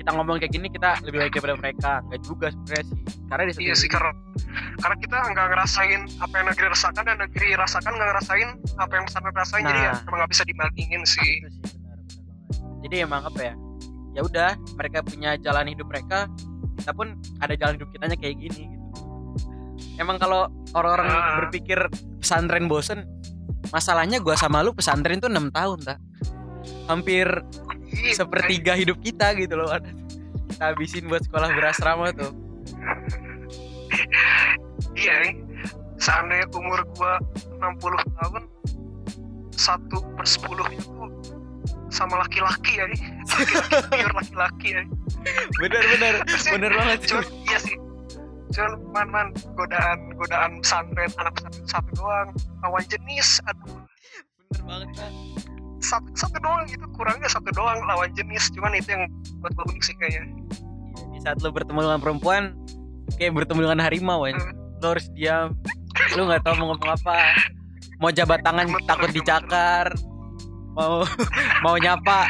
kita 0.00 0.16
ngomong 0.16 0.40
kayak 0.40 0.48
gini 0.50 0.66
kita 0.66 0.96
lebih 1.04 1.18
baik 1.20 1.32
daripada 1.36 1.54
mereka 1.54 1.90
nggak 2.08 2.20
juga 2.24 2.46
sebenarnya 2.48 2.84
sih 2.88 2.96
karena 3.28 3.42
di 3.44 3.52
Iya 3.60 3.74
sih 3.76 3.88
karena 3.88 4.10
karena 4.80 4.96
kita 4.96 5.16
nggak 5.28 5.46
ngerasain 5.52 6.00
apa 6.18 6.34
yang 6.34 6.46
negeri 6.48 6.66
rasakan 6.72 7.02
dan 7.04 7.16
negeri 7.20 7.48
rasakan 7.52 7.92
nggak 7.92 8.08
ngerasain 8.08 8.48
apa 8.80 8.92
yang 8.96 9.04
pesantren 9.04 9.36
rasain 9.36 9.62
jadi 9.62 9.80
ya 9.82 9.92
Nah. 9.92 10.00
emang 10.02 10.18
nggak 10.24 10.32
bisa 10.32 10.44
dibandingin 10.48 11.02
sih. 11.04 11.32
Itu 11.44 11.68
sih 11.68 11.76
benar 11.76 11.98
benar 12.00 12.00
banget. 12.00 12.80
jadi 12.80 12.96
emang 13.04 13.22
apa 13.22 13.40
ya 13.42 13.54
ya 14.10 14.20
udah 14.24 14.50
mereka 14.74 14.98
punya 15.04 15.30
jalan 15.36 15.66
hidup 15.68 15.86
mereka 15.86 16.18
kita 16.74 16.90
pun 16.90 17.06
ada 17.38 17.54
jalan 17.54 17.74
hidup 17.76 17.88
kitanya 17.92 18.16
kayak 18.16 18.36
gini 18.40 18.62
gitu 18.66 18.86
emang 19.96 20.16
kalau 20.16 20.48
orang-orang 20.72 21.06
Ah. 21.06 21.36
berpikir 21.38 21.78
pesantren 22.18 22.66
bosen 22.66 23.04
masalahnya 23.68 24.16
gua 24.18 24.32
sama 24.34 24.64
lu 24.64 24.72
pesantren 24.72 25.20
tuh 25.20 25.28
enam 25.28 25.52
tahun 25.52 25.84
tak 25.84 26.00
hampir 26.88 27.28
sepertiga 28.12 28.72
hidup 28.74 28.98
kita 29.00 29.34
gitu 29.36 29.54
loh 29.54 29.68
kita 30.50 30.64
habisin 30.74 31.06
buat 31.06 31.22
sekolah 31.24 31.50
berasrama 31.54 32.10
tuh 32.14 32.32
Iya, 34.94 35.14
nih. 35.24 35.34
seandainya 35.96 36.46
umur 36.52 36.80
gua 36.96 37.20
60 37.60 38.00
tahun, 38.16 38.42
satu 39.52 39.98
per 40.16 40.26
sepuluhnya 40.28 40.80
tuh 40.80 41.08
sama 41.90 42.20
laki-laki 42.22 42.80
ya 42.80 42.84
nih. 42.88 43.00
Laki-laki, 43.28 43.76
pure 43.92 44.12
laki-laki 44.14 44.68
ya. 44.72 44.82
bener 45.60 45.82
bener 45.84 46.14
bener 46.24 46.70
banget 46.72 46.98
Cuman 47.10 47.26
iya 47.44 47.58
sih. 47.60 47.76
Cuman 48.54 48.72
man 48.94 49.08
man 49.12 49.26
godaan 49.58 49.98
godaan 50.16 50.50
pesantren 50.64 51.10
anak 51.20 51.32
pesantren 51.36 51.66
satu 51.68 51.90
doang 51.98 52.28
lawan 52.64 52.84
jenis 52.88 53.42
aduh 53.44 53.76
bener 54.48 54.62
banget 54.64 54.88
Kak. 54.96 55.12
Satu 55.80 56.08
satu 56.12 56.36
doang 56.40 56.64
gitu 56.68 56.84
kurangnya 56.94 57.28
satu 57.28 57.48
doang 57.56 57.80
lawan 57.88 58.12
jenis 58.12 58.52
cuman 58.52 58.76
itu 58.76 58.92
yang 58.92 59.04
buat 59.40 59.52
gua 59.56 59.64
unik 59.72 59.82
sih 59.82 59.94
kayaknya. 59.96 60.24
Iya, 60.28 61.04
di 61.12 61.18
saat 61.24 61.38
lo 61.40 61.50
bertemu 61.50 61.80
dengan 61.84 62.00
perempuan 62.00 62.42
kayak 63.16 63.32
bertemu 63.36 63.60
dengan 63.66 63.80
harimau 63.82 64.28
ya 64.28 64.36
lo 64.80 64.86
harus 64.96 65.06
diam. 65.12 65.56
Lo 66.16 66.26
nggak 66.26 66.42
tahu 66.44 66.54
mau 66.60 66.72
ngomong 66.72 66.90
apa. 66.96 67.16
Mau 68.00 68.08
jabat 68.08 68.40
tangan 68.40 68.64
Gemeter, 68.64 68.88
takut 68.88 69.10
dicakar. 69.12 69.86
Mau 70.72 71.04
mau 71.64 71.76
nyapa 71.76 72.28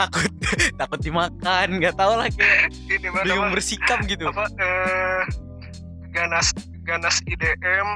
takut 0.00 0.30
takut 0.80 0.98
dimakan. 1.04 1.66
Nggak 1.76 1.94
tahu 2.00 2.12
lah 2.16 2.28
kayak 2.32 2.72
ini 2.88 3.08
bingung 3.24 3.52
bersikap 3.52 4.00
gitu. 4.08 4.32
Apa 4.32 4.48
eh 4.56 5.22
ganas 6.10 6.56
ganas 6.82 7.22
IDM 7.28 7.88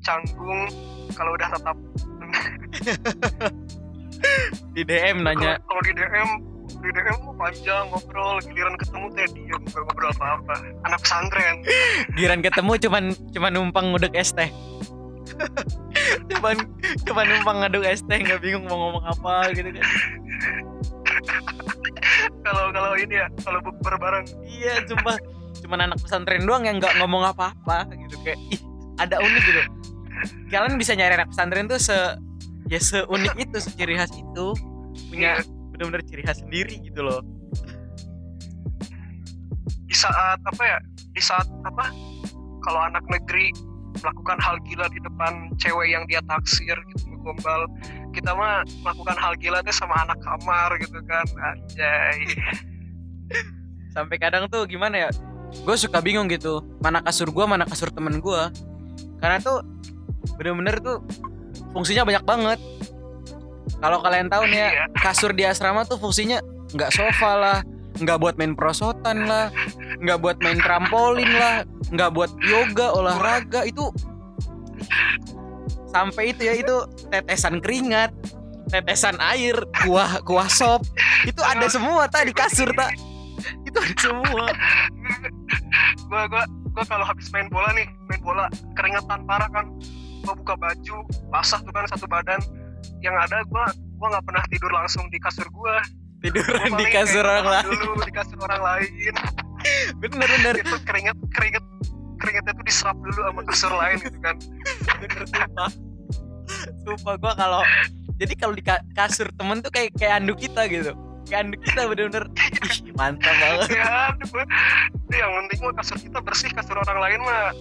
canggung 0.00 0.72
kalau 1.12 1.36
udah 1.36 1.48
tetap 1.52 1.76
di 4.74 4.82
DM 4.86 5.24
nanya. 5.24 5.58
Kalau 5.64 5.82
di 5.82 5.92
DM 5.96 6.28
di 6.80 6.88
DM 6.94 7.18
panjang 7.36 7.84
ngobrol 7.92 8.40
giliran 8.46 8.74
ketemu 8.78 9.06
teh 9.12 9.26
diem 9.36 9.62
gak 9.68 9.82
ngobrol 9.84 10.10
apa 10.16 10.26
apa 10.40 10.54
anak 10.88 11.00
pesantren. 11.02 11.56
Giran 12.14 12.40
ketemu 12.40 12.72
cuman 12.88 13.04
cuman 13.34 13.50
numpang 13.52 13.86
ngudek 13.92 14.14
es 14.16 14.32
teh. 14.32 14.48
Cuman 16.30 16.56
cuman 17.04 17.24
numpang 17.26 17.56
ngaduk 17.64 17.84
es 17.84 18.00
teh 18.06 18.18
nggak 18.22 18.40
bingung 18.40 18.64
mau 18.70 18.88
ngomong 18.88 19.04
apa 19.08 19.50
gitu 19.52 19.68
kan. 19.72 19.86
Kalau 22.40 22.64
kalau 22.72 22.92
ini 22.96 23.14
ya 23.20 23.26
kalau 23.44 23.60
bukber 23.60 23.94
bareng. 24.00 24.24
Iya 24.46 24.84
sumpah 24.88 25.16
cuman 25.60 25.78
anak 25.90 25.98
pesantren 26.00 26.48
doang 26.48 26.64
yang 26.64 26.80
nggak 26.80 26.96
ngomong 27.02 27.26
apa-apa 27.28 27.90
gitu 27.92 28.16
kayak 28.24 28.40
ih 28.54 28.60
ada 28.96 29.20
unik 29.20 29.42
gitu. 29.44 29.62
Kalian 30.52 30.76
bisa 30.76 30.92
nyari 30.96 31.16
anak 31.16 31.28
pesantren 31.32 31.68
tuh 31.68 31.80
se 31.80 31.96
ya 32.70 32.78
seunik 32.78 33.34
itu 33.34 33.58
seciri 33.58 33.98
khas 33.98 34.14
itu. 34.14 34.46
Punya 35.10 35.42
benar-benar 35.74 36.02
ciri 36.06 36.22
khas 36.22 36.38
sendiri 36.38 36.78
gitu 36.80 37.02
loh. 37.02 37.20
Di 39.90 39.96
saat 39.98 40.38
apa 40.38 40.62
ya 40.62 40.78
di 41.10 41.22
saat 41.22 41.50
apa 41.66 41.90
kalau 42.62 42.80
anak 42.86 43.02
negeri 43.10 43.50
melakukan 44.00 44.38
hal 44.38 44.56
gila 44.64 44.86
di 44.86 45.02
depan 45.02 45.50
cewek 45.58 45.90
yang 45.90 46.06
dia 46.06 46.22
taksir 46.30 46.78
gitu 46.94 47.10
gombal 47.20 47.68
kita 48.16 48.32
mah 48.32 48.64
melakukan 48.80 49.18
hal 49.18 49.34
gila 49.36 49.60
tuh 49.60 49.74
sama 49.74 49.92
anak 50.06 50.16
kamar 50.22 50.70
gitu 50.78 50.98
kan 51.04 51.26
anjay. 51.52 52.18
Sampai 53.94 54.16
kadang 54.22 54.46
tuh 54.46 54.64
gimana 54.70 55.08
ya 55.08 55.10
gue 55.50 55.76
suka 55.76 55.98
bingung 55.98 56.30
gitu 56.30 56.62
mana 56.78 57.02
kasur 57.02 57.26
gue 57.28 57.44
mana 57.44 57.66
kasur 57.66 57.90
temen 57.90 58.22
gue 58.22 58.42
karena 59.18 59.36
tuh 59.42 59.66
bener-bener 60.38 60.78
tuh 60.78 61.02
fungsinya 61.72 62.02
banyak 62.06 62.24
banget. 62.24 62.58
Kalau 63.80 63.98
kalian 64.04 64.28
tahu 64.28 64.44
nih 64.50 64.58
ya 64.60 64.68
Iya. 64.70 64.84
kasur 65.00 65.32
di 65.32 65.44
asrama 65.46 65.86
tuh 65.88 65.96
fungsinya 65.96 66.42
nggak 66.74 66.92
sofa 66.92 67.32
lah 67.34 67.58
nggak 68.00 68.18
buat 68.22 68.34
main 68.40 68.54
prosotan 68.56 69.26
lah 69.28 69.52
nggak 70.00 70.18
buat 70.22 70.36
main 70.40 70.56
trampolin 70.62 71.28
lah 71.36 71.66
nggak 71.92 72.10
buat 72.14 72.30
yoga 72.44 72.94
olahraga 72.94 73.66
itu 73.66 73.90
sampai 75.90 76.32
itu 76.32 76.46
ya 76.46 76.54
itu 76.54 76.76
tetesan 77.10 77.58
keringat 77.58 78.14
tetesan 78.70 79.18
air 79.18 79.58
kuah 79.82 80.22
kuah 80.22 80.46
sop. 80.46 80.86
Itu 81.26 81.42
ada 81.42 81.66
semua 81.66 82.06
tak 82.06 82.30
di 82.30 82.34
kasur 82.34 82.70
tak 82.72 82.94
itu 83.66 83.76
ada 83.76 83.96
semua. 83.98 84.44
Gua 86.06 86.22
gua 86.30 86.44
gua 86.70 86.84
kalau 86.86 87.04
habis 87.04 87.26
main 87.34 87.50
bola 87.50 87.74
nih 87.74 87.86
main 88.06 88.20
bola 88.22 88.44
keringetan 88.78 89.26
parah 89.26 89.50
kan 89.50 89.66
gua 90.22 90.34
buka 90.36 90.54
baju 90.56 90.96
basah 91.32 91.60
tuh 91.62 91.72
kan 91.72 91.84
satu 91.90 92.06
badan. 92.06 92.40
Yang 93.04 93.16
ada 93.28 93.36
gua 93.48 93.64
gua 94.00 94.06
nggak 94.16 94.24
pernah 94.28 94.44
tidur 94.48 94.70
langsung 94.72 95.04
di 95.08 95.18
kasur 95.20 95.48
gua. 95.52 95.80
Gua 96.20 96.30
tiduran 96.30 96.70
di 96.76 96.86
kasur 96.92 97.24
orang 97.24 97.46
lain. 97.48 97.64
dulu 97.64 98.02
di 98.04 98.12
kasur 98.12 98.38
orang 98.44 98.62
lain. 98.62 99.12
Bener 100.00 100.28
bener. 100.28 100.54
Itu 100.60 100.76
keringet 100.84 101.16
keringet 101.32 101.64
keringetnya 102.20 102.52
tuh 102.52 102.64
diserap 102.64 102.96
dulu 103.00 103.20
sama 103.24 103.40
kasur 103.48 103.72
lain 103.72 103.96
gitu 104.04 104.18
kan. 104.20 104.36
Bener 105.00 105.22
sumpah. 105.24 105.70
Sumpah 106.84 107.14
gua 107.20 107.32
kalau 107.36 107.62
jadi 108.20 108.36
kalau 108.36 108.52
di 108.52 108.60
ka- 108.60 108.84
kasur 108.92 109.32
temen 109.32 109.64
tuh 109.64 109.72
kayak 109.72 109.96
kayak 109.96 110.20
anduk 110.20 110.36
kita 110.36 110.68
gitu. 110.68 110.92
Kayak 111.24 111.40
anduk 111.48 111.60
kita 111.64 111.80
bener-bener 111.88 112.24
mantap 112.98 113.32
banget. 113.38 113.68
Ya 113.80 114.12
aduh, 114.12 114.44
yang 115.14 115.30
penting 115.44 115.58
mah 115.64 115.74
kasur 115.80 115.96
kita 115.96 116.18
bersih 116.20 116.50
kasur 116.52 116.76
orang 116.76 116.98
lain 117.00 117.20
mah 117.24 117.56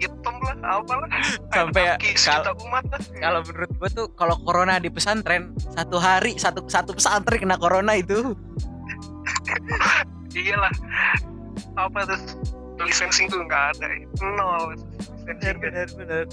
hitam 0.00 0.34
lah 0.40 0.56
apa 0.80 0.92
lah. 0.96 1.08
Sampai 1.54 1.82
Air 1.84 2.00
kaki 2.00 2.10
kal- 2.16 2.42
kita 2.42 2.52
umat 2.64 2.84
lah. 2.88 3.00
kalau 3.20 3.40
menurut 3.44 3.70
gua 3.76 3.88
tuh 3.92 4.06
kalau 4.16 4.36
corona 4.40 4.80
di 4.80 4.88
pesantren 4.88 5.52
satu 5.76 5.96
hari 6.00 6.40
satu 6.40 6.64
satu 6.66 6.96
pesantren 6.96 7.38
kena 7.38 7.60
corona 7.60 7.94
itu. 7.94 8.32
Iyalah 10.40 10.72
apa 11.76 11.98
tuh? 12.08 12.20
Licensing 12.80 13.28
tuh 13.28 13.44
nggak 13.44 13.76
ada. 13.76 13.86
Ya. 13.92 14.06
nol. 14.24 14.72
Licensing 15.28 15.56
bener 15.60 15.86
bener 15.94 16.24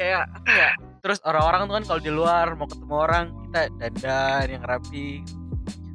kayak 0.00 0.24
apa 0.32 0.50
ya? 0.50 0.70
Terus 1.04 1.18
orang-orang 1.28 1.60
tuh 1.68 1.74
kan 1.76 1.84
kalau 1.84 2.00
di 2.00 2.12
luar 2.12 2.46
mau 2.56 2.64
ketemu 2.64 2.94
orang 2.96 3.24
kita 3.48 3.60
dandan 3.76 4.46
yang 4.48 4.64
rapi. 4.64 5.20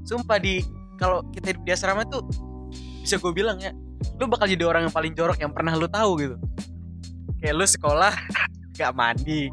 Sumpah 0.06 0.38
di 0.38 0.62
kalau 1.02 1.26
kita 1.34 1.58
di 1.58 1.72
asrama 1.74 2.06
tuh 2.06 2.22
bisa 3.02 3.18
gue 3.18 3.34
bilang 3.34 3.58
ya 3.58 3.74
lu 4.16 4.26
bakal 4.32 4.48
jadi 4.48 4.64
orang 4.64 4.88
yang 4.88 4.96
paling 4.96 5.14
jorok 5.14 5.40
yang 5.40 5.52
pernah 5.52 5.74
lu 5.76 5.88
tahu 5.88 6.12
gitu. 6.22 6.36
Kayak 7.42 7.56
lu 7.56 7.66
sekolah 7.68 8.14
gak 8.80 8.92
mandi 8.92 9.48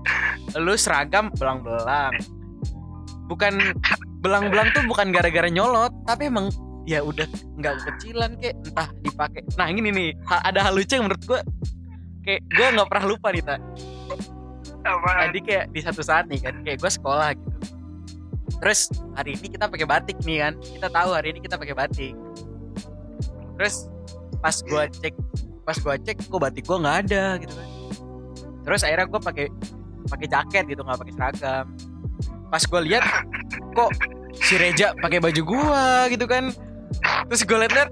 lu 0.58 0.74
seragam 0.74 1.30
belang-belang. 1.34 2.14
Bukan 3.30 3.78
belang-belang 4.22 4.70
tuh 4.74 4.82
bukan 4.86 5.10
gara-gara 5.10 5.48
nyolot 5.50 5.90
tapi 6.06 6.30
emang 6.30 6.50
ya 6.82 6.98
udah 6.98 7.26
nggak 7.58 7.74
kecilan 7.86 8.38
kayak 8.38 8.58
entah 8.66 8.88
dipakai. 9.02 9.42
Nah 9.54 9.70
ini 9.70 9.90
nih 9.90 10.10
ada 10.26 10.66
hal 10.66 10.74
lucu 10.74 10.98
yang 10.98 11.06
menurut 11.06 11.22
gue 11.22 11.40
kayak 12.26 12.42
gue 12.50 12.66
nggak 12.74 12.88
pernah 12.90 13.06
lupa 13.06 13.30
nih 13.34 13.42
tak 13.42 13.58
jadi 14.82 15.40
kayak 15.42 15.64
di 15.70 15.80
satu 15.80 16.02
saat 16.02 16.26
nih 16.26 16.40
kan 16.42 16.54
kayak 16.66 16.78
gue 16.82 16.90
sekolah 16.90 17.38
gitu. 17.38 17.58
Terus 18.62 18.80
hari 19.18 19.34
ini 19.34 19.46
kita 19.58 19.66
pakai 19.66 19.86
batik 19.86 20.18
nih 20.22 20.38
kan. 20.46 20.54
Kita 20.58 20.88
tahu 20.90 21.10
hari 21.14 21.34
ini 21.34 21.40
kita 21.42 21.58
pakai 21.58 21.74
batik. 21.74 22.14
Terus 23.58 23.90
pas 24.42 24.56
gue 24.58 24.82
cek 24.90 25.14
pas 25.62 25.78
gue 25.78 25.94
cek 26.02 26.16
kok 26.26 26.40
batik 26.42 26.66
gue 26.66 26.78
nggak 26.82 26.96
ada 27.06 27.24
gitu 27.38 27.54
kan. 27.54 27.68
Terus 28.66 28.80
akhirnya 28.82 29.06
gue 29.06 29.20
pakai 29.22 29.46
pakai 30.10 30.26
jaket 30.26 30.64
gitu 30.66 30.82
nggak 30.82 30.98
pakai 30.98 31.14
seragam. 31.14 31.66
Pas 32.50 32.62
gue 32.66 32.80
lihat 32.90 33.04
kok 33.72 33.90
si 34.36 34.54
Reja 34.58 34.92
pakai 34.98 35.22
baju 35.22 35.42
gua 35.46 36.10
gitu 36.10 36.26
kan. 36.26 36.50
Terus 37.30 37.42
gue 37.46 37.58
liat-liat 37.62 37.90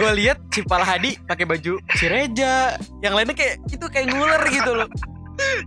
gue 0.00 0.10
lihat 0.16 0.38
si 0.48 0.64
Palhadi 0.64 1.20
pakai 1.28 1.44
baju 1.44 1.76
si 1.94 2.04
Reja. 2.08 2.80
Yang 3.04 3.14
lainnya 3.14 3.36
kayak 3.36 3.54
itu 3.68 3.86
kayak 3.86 4.06
nguler 4.10 4.42
gitu 4.48 4.72
loh. 4.72 4.88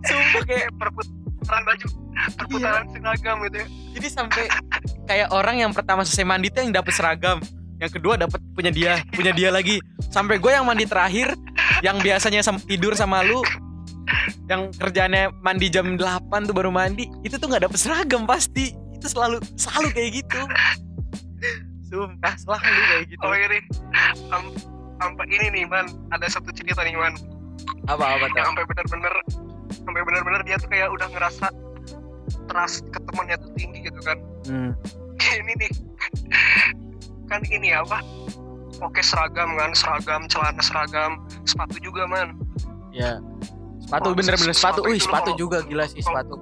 Sumpah 0.05 0.43
kayak 0.49 0.67
perputaran 0.81 1.63
baju 1.69 1.85
perputaran 2.37 2.85
seragam 2.89 3.35
gitu 3.45 3.57
ya. 3.61 3.67
Jadi 3.93 4.07
sampai 4.09 4.43
kayak 5.05 5.29
orang 5.29 5.61
yang 5.61 5.71
pertama 5.71 6.01
selesai 6.01 6.25
mandi 6.25 6.49
tuh 6.49 6.65
yang 6.65 6.73
dapet 6.73 6.93
seragam 6.97 7.37
yang 7.83 7.91
kedua 7.91 8.15
dapat 8.15 8.39
punya 8.55 8.71
dia 8.71 9.03
punya 9.11 9.35
dia 9.35 9.51
lagi. 9.51 9.83
Sampai 10.07 10.39
gue 10.39 10.51
yang 10.55 10.63
mandi 10.63 10.87
terakhir 10.87 11.35
yang 11.83 11.99
biasanya 11.99 12.39
tidur 12.63 12.95
sama 12.95 13.19
lu 13.27 13.43
yang 14.47 14.71
kerjaannya 14.75 15.31
mandi 15.43 15.67
jam 15.67 15.99
8 15.99 16.47
tuh 16.47 16.55
baru 16.55 16.71
mandi 16.71 17.11
itu 17.27 17.35
tuh 17.35 17.51
nggak 17.51 17.67
dapet 17.67 17.79
seragam 17.79 18.23
pasti. 18.23 18.71
Itu 18.95 19.11
selalu 19.11 19.43
selalu 19.59 19.87
kayak 19.91 20.09
gitu. 20.23 20.39
Sumpah 21.91 22.33
selalu 22.39 22.79
kayak 22.87 23.03
gitu. 23.11 23.23
Oh 23.27 23.35
ini 23.35 23.59
am- 24.31 24.55
sampai 25.03 25.25
ini 25.27 25.45
nih 25.59 25.63
man. 25.67 25.91
Ada 26.15 26.39
satu 26.39 26.55
cerita 26.55 26.87
nih 26.87 26.95
man. 26.95 27.19
Apa 27.91 28.15
apa 28.15 28.31
tuh 28.31 28.37
yang 28.39 28.47
sampai 28.55 28.63
benar-benar 28.63 29.13
sampai 29.83 30.01
benar-benar 30.07 30.41
dia 30.47 30.55
tuh 30.55 30.71
kayak 30.71 30.87
udah 30.87 31.07
ngerasa 31.11 31.51
trust 32.47 32.87
ke 32.95 32.99
temannya 33.11 33.35
tuh 33.43 33.51
tinggi 33.59 33.79
gitu 33.83 33.99
kan. 34.07 34.17
Hmm. 34.47 34.71
ini 35.43 35.51
nih 35.67 35.71
kan 37.33 37.41
ini 37.49 37.73
apa? 37.73 37.97
Oke 38.85 39.01
seragam 39.01 39.57
kan 39.57 39.73
seragam 39.73 40.21
celana 40.29 40.61
seragam 40.61 41.11
sepatu 41.49 41.81
juga 41.81 42.05
man. 42.05 42.37
Ya 42.93 43.17
sepatu 43.81 44.13
bener-bener 44.13 44.53
sepatu 44.53 44.85
sepatu. 44.85 44.89
Wih 44.93 45.01
sepatu 45.01 45.31
juga 45.33 45.57
gila 45.65 45.85
sih 45.89 46.05
sepatu. 46.05 46.37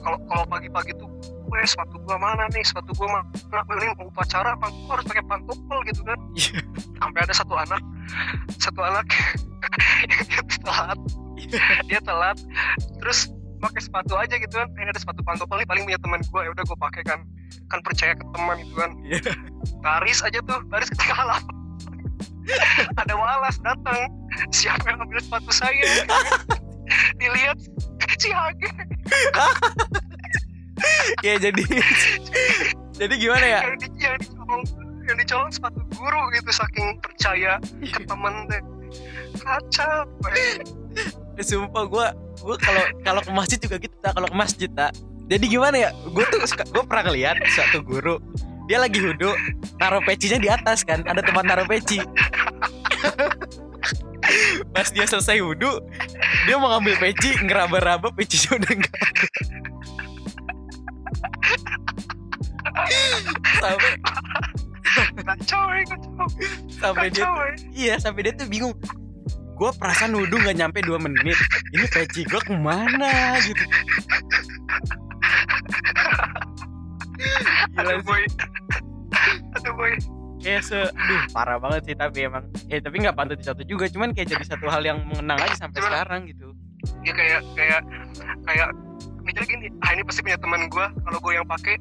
kalau 0.00 0.16
kalau 0.30 0.44
pagi-pagi 0.46 0.94
tuh 0.96 1.10
weh 1.50 1.66
sepatu 1.66 1.98
gua 2.06 2.16
mana 2.16 2.46
nih? 2.54 2.64
Sepatu 2.64 2.94
gua 2.96 3.20
mana? 3.20 3.28
Ini 3.68 3.92
mau 3.98 4.08
upacara 4.08 4.54
apa? 4.56 4.70
Gua 4.70 4.96
harus 4.96 5.06
pakai 5.12 5.24
pantofel 5.28 5.78
gitu 5.92 6.00
kan. 6.06 6.18
Iya. 6.38 6.60
sampai 7.00 7.20
ada 7.26 7.34
satu 7.34 7.54
anak 7.58 7.82
satu 8.56 8.80
anak 8.80 9.06
telat. 10.64 10.98
Dia 11.90 12.00
telat. 12.00 12.38
Terus 13.02 13.34
pakai 13.60 13.80
sepatu 13.82 14.14
aja 14.16 14.34
gitu 14.38 14.54
kan. 14.56 14.68
Ini 14.78 14.88
ada 14.94 15.00
sepatu 15.02 15.20
pantofel 15.26 15.58
nih 15.60 15.68
paling 15.68 15.84
punya 15.84 16.00
teman 16.00 16.20
gua. 16.30 16.40
Ya 16.46 16.50
udah 16.54 16.64
gua 16.70 16.78
pakai 16.86 17.02
kan. 17.02 17.20
Kan 17.66 17.78
percaya 17.82 18.14
ke 18.14 18.24
teman 18.30 18.56
gitu 18.62 18.74
kan. 18.78 18.90
Iya. 19.02 19.32
Baris 19.80 20.20
aja 20.24 20.38
tuh 20.44 20.60
baris 20.68 20.88
ketika 20.92 21.14
halal 21.16 21.40
ada 22.96 23.14
walas 23.14 23.56
datang. 23.62 24.10
Siapa 24.50 24.84
yang 24.90 25.02
ambil 25.04 25.20
sepatu 25.22 25.50
saya? 25.52 25.84
Dilihat 27.20 27.58
si 28.18 28.30
Hage. 28.32 28.68
Ya 31.20 31.36
jadi 31.36 31.60
jadi 32.96 33.14
gimana 33.20 33.44
ya? 33.44 33.60
Yang, 33.68 33.76
di, 33.84 33.88
yang 34.00 34.16
dicolong 34.16 34.64
yang 35.04 35.16
dicolong 35.20 35.52
sepatu 35.52 35.84
guru 35.92 36.22
gitu 36.32 36.48
saking 36.56 36.96
percaya 37.04 37.60
ke 37.84 38.00
temen 38.08 38.48
deh. 38.48 38.64
Kacau 39.44 40.08
eh. 40.32 41.44
sumpah 41.44 41.84
gue 41.84 42.06
gue 42.16 42.56
kalau 42.64 42.84
kalau 43.04 43.20
ke 43.20 43.28
masjid 43.28 43.60
juga 43.60 43.76
gitu 43.76 43.92
tak 44.00 44.16
kalau 44.16 44.24
ke 44.24 44.36
masjid 44.40 44.72
tak 44.72 44.96
jadi 45.28 45.44
gimana 45.52 45.76
ya? 45.76 45.90
Gue 46.16 46.24
tuh 46.32 46.40
gue 46.48 46.84
pernah 46.88 47.04
ngeliat 47.12 47.36
suatu 47.52 47.84
guru 47.84 48.16
dia 48.70 48.78
lagi 48.78 49.02
wudhu 49.02 49.34
taruh 49.82 49.98
pecinya 50.06 50.38
di 50.38 50.46
atas 50.46 50.86
kan 50.86 51.02
ada 51.02 51.18
tempat 51.18 51.42
taruh 51.42 51.66
peci. 51.66 51.98
Pas 54.70 54.86
dia 54.94 55.10
selesai 55.10 55.42
wudhu 55.42 55.82
dia 56.46 56.54
mau 56.54 56.70
ngambil 56.78 57.02
peci 57.02 57.34
ngeraba-raba 57.42 58.14
pecinya 58.14 58.62
udah 58.62 58.70
enggak 58.70 59.02
sampai 63.58 63.90
kacau 65.18 65.64
kacau 65.90 66.26
sampai 66.70 67.10
dia. 67.10 67.26
Iya 67.74 67.98
sampai 67.98 68.30
dia 68.30 68.38
tuh 68.38 68.46
bingung. 68.46 68.78
Gue 69.58 69.74
perasaan 69.74 70.14
wudhu 70.14 70.38
gak 70.46 70.54
nyampe 70.54 70.78
2 70.78 70.94
menit. 71.02 71.34
Ini 71.74 71.90
peci 71.90 72.22
gue 72.22 72.38
ke 72.38 72.54
mana 72.54 73.34
gitu 73.42 73.66
Gila 77.20 77.80
aduh 77.86 78.00
boy. 78.02 78.22
Aduh 79.54 79.72
boy. 79.74 79.92
Kayak 80.40 80.62
se 80.64 80.78
Duh 80.88 81.20
parah 81.30 81.56
banget 81.56 81.82
sih 81.84 81.94
tapi 81.94 82.24
emang 82.24 82.40
Eh 82.66 82.80
tapi 82.80 82.96
gak 82.98 83.12
pantut 83.12 83.36
di 83.36 83.44
satu 83.44 83.60
juga 83.60 83.84
Cuman 83.86 84.10
kayak 84.10 84.28
jadi 84.30 84.44
satu 84.46 84.66
hal 84.66 84.80
yang 84.80 85.04
mengenang 85.04 85.36
aja 85.38 85.52
sampai 85.58 85.78
Cuman- 85.78 85.92
sekarang 85.92 86.20
gitu. 86.26 86.48
ya 87.04 87.12
kayak 87.12 87.40
kayak 87.52 87.80
kayak 88.42 88.68
mikirnya 89.20 89.46
gini 89.46 89.66
ah 89.78 89.92
ini 89.92 90.00
pasti 90.00 90.20
punya 90.22 90.40
teman 90.40 90.64
gua 90.66 90.88
kalau 90.98 91.20
gua 91.20 91.32
yang 91.34 91.44
pakai 91.44 91.76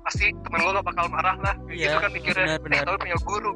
pasti 0.00 0.30
teman 0.40 0.62
gua 0.62 0.78
gak 0.78 0.86
bakal 0.86 1.06
marah 1.08 1.34
lah. 1.36 1.54
Kayak 1.60 1.74
Iya, 1.74 1.84
gitu 1.84 1.96
kan 1.98 2.10
mikirnya. 2.14 2.44
benar-benar. 2.54 2.76
eh, 2.76 2.86
tapi 2.86 2.98
punya 3.00 3.18
guru. 3.20 3.52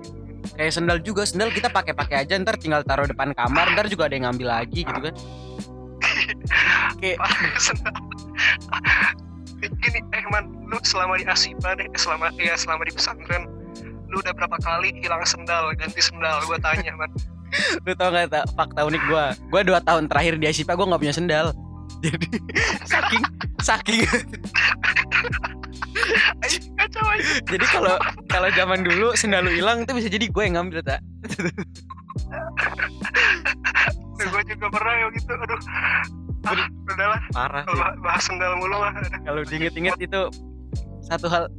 Kayak 0.51 0.72
sendal 0.72 0.98
juga 0.98 1.22
Sendal 1.22 1.51
kita 1.51 1.68
pakai-pakai 1.68 2.16
aja 2.18 2.35
Ntar 2.35 2.57
tinggal 2.57 2.83
taruh 2.83 3.05
depan 3.05 3.31
kamar 3.33 3.68
Ntar 3.70 3.87
juga 3.87 4.07
ada 4.07 4.14
yang 4.16 4.27
ngambil 4.27 4.48
lagi 4.51 4.81
gitu 4.83 5.01
kan. 5.01 5.14
Kayak 7.01 7.18
Senang. 7.61 7.94
Gini 9.59 9.99
eh 10.14 10.25
man 10.31 10.47
lu 10.71 10.79
selama 10.87 11.18
di 11.18 11.27
Asipa 11.27 11.75
deh 11.75 11.87
eh, 11.87 11.99
selama 11.99 12.31
ya 12.38 12.55
selama 12.55 12.87
di 12.87 12.94
pesantren 12.94 13.51
lu 14.09 14.25
udah 14.25 14.33
berapa 14.33 14.57
kali 14.64 14.97
hilang 15.05 15.21
sendal 15.29 15.68
ganti 15.77 16.01
sendal? 16.01 16.40
Gua 16.49 16.57
tanya 16.61 16.92
man. 16.97 17.12
Lu 17.88 17.97
tau 17.97 18.12
gak 18.12 18.29
tak 18.29 18.44
fakta 18.53 18.85
unik 18.85 19.03
gue 19.09 19.25
Gue 19.49 19.61
2 19.64 19.88
tahun 19.88 20.05
terakhir 20.05 20.37
di 20.37 20.53
Asipa 20.53 20.77
gue 20.77 20.85
gak 20.85 21.01
punya 21.01 21.16
sendal. 21.16 21.57
Jadi 22.05 22.29
saking 22.85 23.25
Saking 23.64 24.05
Ay, 26.44 26.53
kacau 26.77 27.05
aja 27.09 27.40
Jadi 27.49 27.64
kalau 27.73 27.97
kalau 28.29 28.49
zaman 28.53 28.85
dulu 28.85 29.16
sendal 29.16 29.49
lu 29.49 29.51
hilang 29.51 29.83
itu 29.83 29.97
bisa 29.97 30.12
jadi 30.12 30.31
gue 30.31 30.42
yang 30.44 30.61
ngambil 30.61 30.85
tak. 30.85 31.01
gue 34.18 34.42
juga 34.47 34.66
pernah 34.68 34.94
ya 34.94 35.07
gitu 35.16 35.33
aduh 35.33 35.61
ah, 36.46 36.68
udahlah. 36.87 37.20
Parah 37.35 37.62
kalau 37.66 37.74
sih. 37.74 37.83
bah- 37.83 37.98
bahas 38.05 38.22
sendal 38.22 38.53
mulu 38.61 38.77
lah. 38.79 38.92
Kalau 39.27 39.42
diinget-inget 39.46 39.96
itu 39.98 40.20
satu 41.03 41.27
hal. 41.27 41.51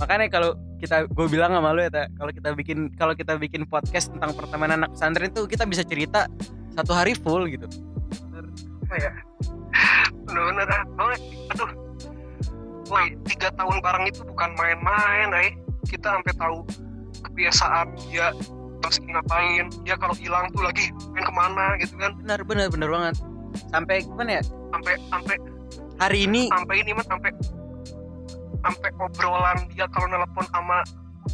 Makanya 0.00 0.26
kalau 0.26 0.58
kita 0.82 1.06
gue 1.06 1.26
bilang 1.30 1.54
sama 1.54 1.72
lu 1.72 1.86
ya 1.86 1.90
kalau 2.18 2.32
kita 2.34 2.50
bikin 2.52 2.92
kalau 2.98 3.14
kita 3.16 3.38
bikin 3.38 3.62
podcast 3.64 4.10
tentang 4.12 4.36
pertemanan 4.36 4.84
anak 4.84 4.92
pesantren 4.92 5.30
itu 5.32 5.46
kita 5.48 5.64
bisa 5.64 5.86
cerita 5.86 6.26
satu 6.74 6.92
hari 6.92 7.14
full 7.14 7.46
gitu. 7.48 7.64
Apa 8.84 8.94
ya 8.98 9.12
bener-bener 10.26 10.68
aduh. 11.54 11.70
Woi 12.92 13.16
tiga 13.24 13.48
tahun 13.56 13.80
bareng 13.80 14.04
itu 14.12 14.20
bukan 14.28 14.50
main-main 14.60 15.28
eh 15.40 15.56
kita 15.88 16.20
sampai 16.20 16.34
tahu 16.36 16.66
kebiasaan 17.24 17.96
dia 18.10 18.34
terus 18.84 19.00
ngapain. 19.00 19.72
Dia 19.88 19.96
kalau 19.96 20.12
hilang 20.18 20.52
tuh 20.52 20.68
lagi 20.68 20.92
main 21.16 21.24
ke 21.24 21.32
mana 21.32 21.80
gitu 21.80 21.96
kan. 21.96 22.12
Benar 22.20 22.44
benar 22.44 22.68
benar 22.68 22.90
banget 22.92 23.16
sampai 23.70 24.04
gimana 24.04 24.40
ya? 24.40 24.42
Sampai 24.72 24.94
sampai 25.10 25.36
hari 26.00 26.18
ini 26.26 26.50
sampai 26.50 26.76
ini 26.82 26.90
mah 26.94 27.06
sampai 27.06 27.30
sampai 28.64 28.90
obrolan 28.98 29.58
dia 29.70 29.86
kalau 29.92 30.06
nelpon 30.10 30.46
sama 30.50 30.78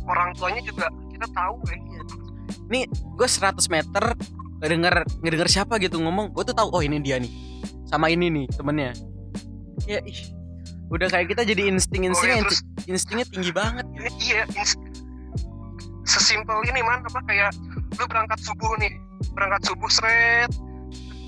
orang 0.06 0.30
tuanya 0.36 0.62
juga 0.64 0.86
kita 1.12 1.26
tahu 1.32 1.56
eh. 1.70 1.78
Gue 3.18 3.28
100 3.28 3.58
meter 3.66 4.04
ngedenger 4.60 4.94
ngedenger 5.24 5.48
siapa 5.48 5.80
gitu 5.82 5.98
ngomong 5.98 6.30
gue 6.36 6.44
tuh 6.46 6.54
tahu 6.54 6.68
oh 6.70 6.82
ini 6.84 7.00
dia 7.02 7.18
nih. 7.18 7.32
Sama 7.90 8.06
ini 8.12 8.30
nih 8.30 8.46
temennya. 8.54 8.94
Ya 9.88 9.98
ih. 10.06 10.20
Udah 10.90 11.06
kayak 11.06 11.34
kita 11.34 11.42
jadi 11.46 11.70
insting 11.70 12.06
Oh, 12.06 12.10
insting 12.14 12.30
iya, 12.34 12.42
terus? 12.42 12.60
instingnya 12.86 13.26
tinggi 13.30 13.52
banget. 13.54 13.86
Ini 13.94 14.10
iya 14.22 14.42
sesimpel 16.10 16.58
ini 16.66 16.82
man 16.82 17.06
apa 17.06 17.22
kayak 17.22 17.54
lu 17.94 18.04
berangkat 18.10 18.38
subuh 18.42 18.74
nih 18.82 18.90
berangkat 19.30 19.62
subuh 19.70 19.86
seret 19.86 20.50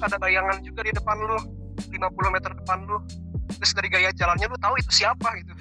ada 0.02 0.16
bayangan 0.18 0.58
juga 0.60 0.80
di 0.82 0.92
depan 0.92 1.16
lu 1.18 1.38
50 1.90 2.34
meter 2.34 2.50
depan 2.52 2.78
lu. 2.86 2.98
Terus 3.58 3.72
dari 3.76 3.88
gaya 3.90 4.10
jalannya 4.14 4.46
lu 4.50 4.58
tahu 4.58 4.74
itu 4.78 4.90
siapa 4.90 5.28
gitu. 5.38 5.52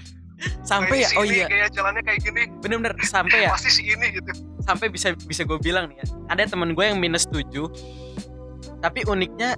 Sampai 0.66 1.06
ya? 1.06 1.10
oh 1.18 1.24
ini, 1.26 1.46
iya. 1.46 1.48
gaya 1.48 1.68
jalannya 1.70 2.02
kayak 2.02 2.20
gini. 2.26 2.50
Bener-bener 2.66 2.98
sampai 3.06 3.46
ya? 3.46 3.50
Pasti 3.54 3.70
si 3.70 3.84
ini 3.86 4.10
gitu. 4.10 4.32
Sampai 4.66 4.90
bisa 4.90 5.14
bisa 5.14 5.46
gue 5.46 5.60
bilang 5.62 5.90
nih 5.94 6.02
ya. 6.02 6.06
Ada 6.34 6.58
temen 6.58 6.74
gue 6.74 6.86
yang 6.86 6.98
minus 6.98 7.30
7 7.30 7.46
tapi 8.82 9.06
uniknya 9.06 9.54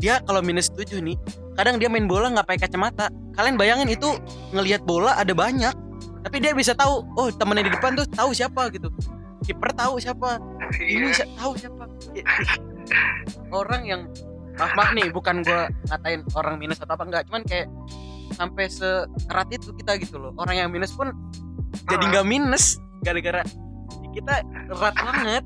dia 0.00 0.24
kalau 0.24 0.40
minus 0.40 0.72
7 0.72 1.04
nih 1.04 1.20
kadang 1.52 1.76
dia 1.76 1.92
main 1.92 2.08
bola 2.08 2.32
nggak 2.32 2.46
pakai 2.48 2.60
kacamata. 2.68 3.12
Kalian 3.36 3.60
bayangin 3.60 3.92
itu 3.92 4.16
ngelihat 4.56 4.82
bola 4.88 5.14
ada 5.14 5.36
banyak 5.36 5.74
tapi 6.24 6.36
dia 6.42 6.52
bisa 6.56 6.72
tahu 6.74 7.04
oh 7.14 7.28
temennya 7.30 7.68
di 7.68 7.72
depan 7.76 7.92
tuh 7.94 8.06
tahu 8.08 8.32
siapa 8.32 8.72
gitu. 8.72 8.88
Kiper 9.44 9.70
tahu 9.76 10.00
siapa 10.00 10.40
ini 10.80 11.12
iya. 11.12 11.24
Si- 11.24 11.30
tahu 11.36 11.52
siapa. 11.56 11.84
Ya, 12.16 12.24
ih. 12.24 12.67
Orang 13.52 13.82
yang 13.84 14.02
maaf 14.58 14.74
maaf 14.74 14.90
nih 14.92 15.06
bukan 15.14 15.46
gue 15.46 15.60
ngatain 15.88 16.20
orang 16.34 16.58
minus 16.58 16.82
atau 16.82 16.94
apa 16.98 17.04
enggak. 17.06 17.22
Cuman 17.30 17.42
kayak 17.46 17.66
sampai 18.34 18.66
sekerat 18.68 19.48
itu 19.54 19.70
kita 19.78 19.96
gitu 20.02 20.16
loh. 20.18 20.32
Orang 20.36 20.56
yang 20.58 20.68
minus 20.68 20.92
pun 20.92 21.10
jadi 21.88 22.04
Ah. 22.04 22.10
nggak 22.18 22.26
minus 22.26 22.80
gara-gara 23.06 23.42
kita 24.12 24.34
erat 24.72 24.94
banget. 24.98 25.44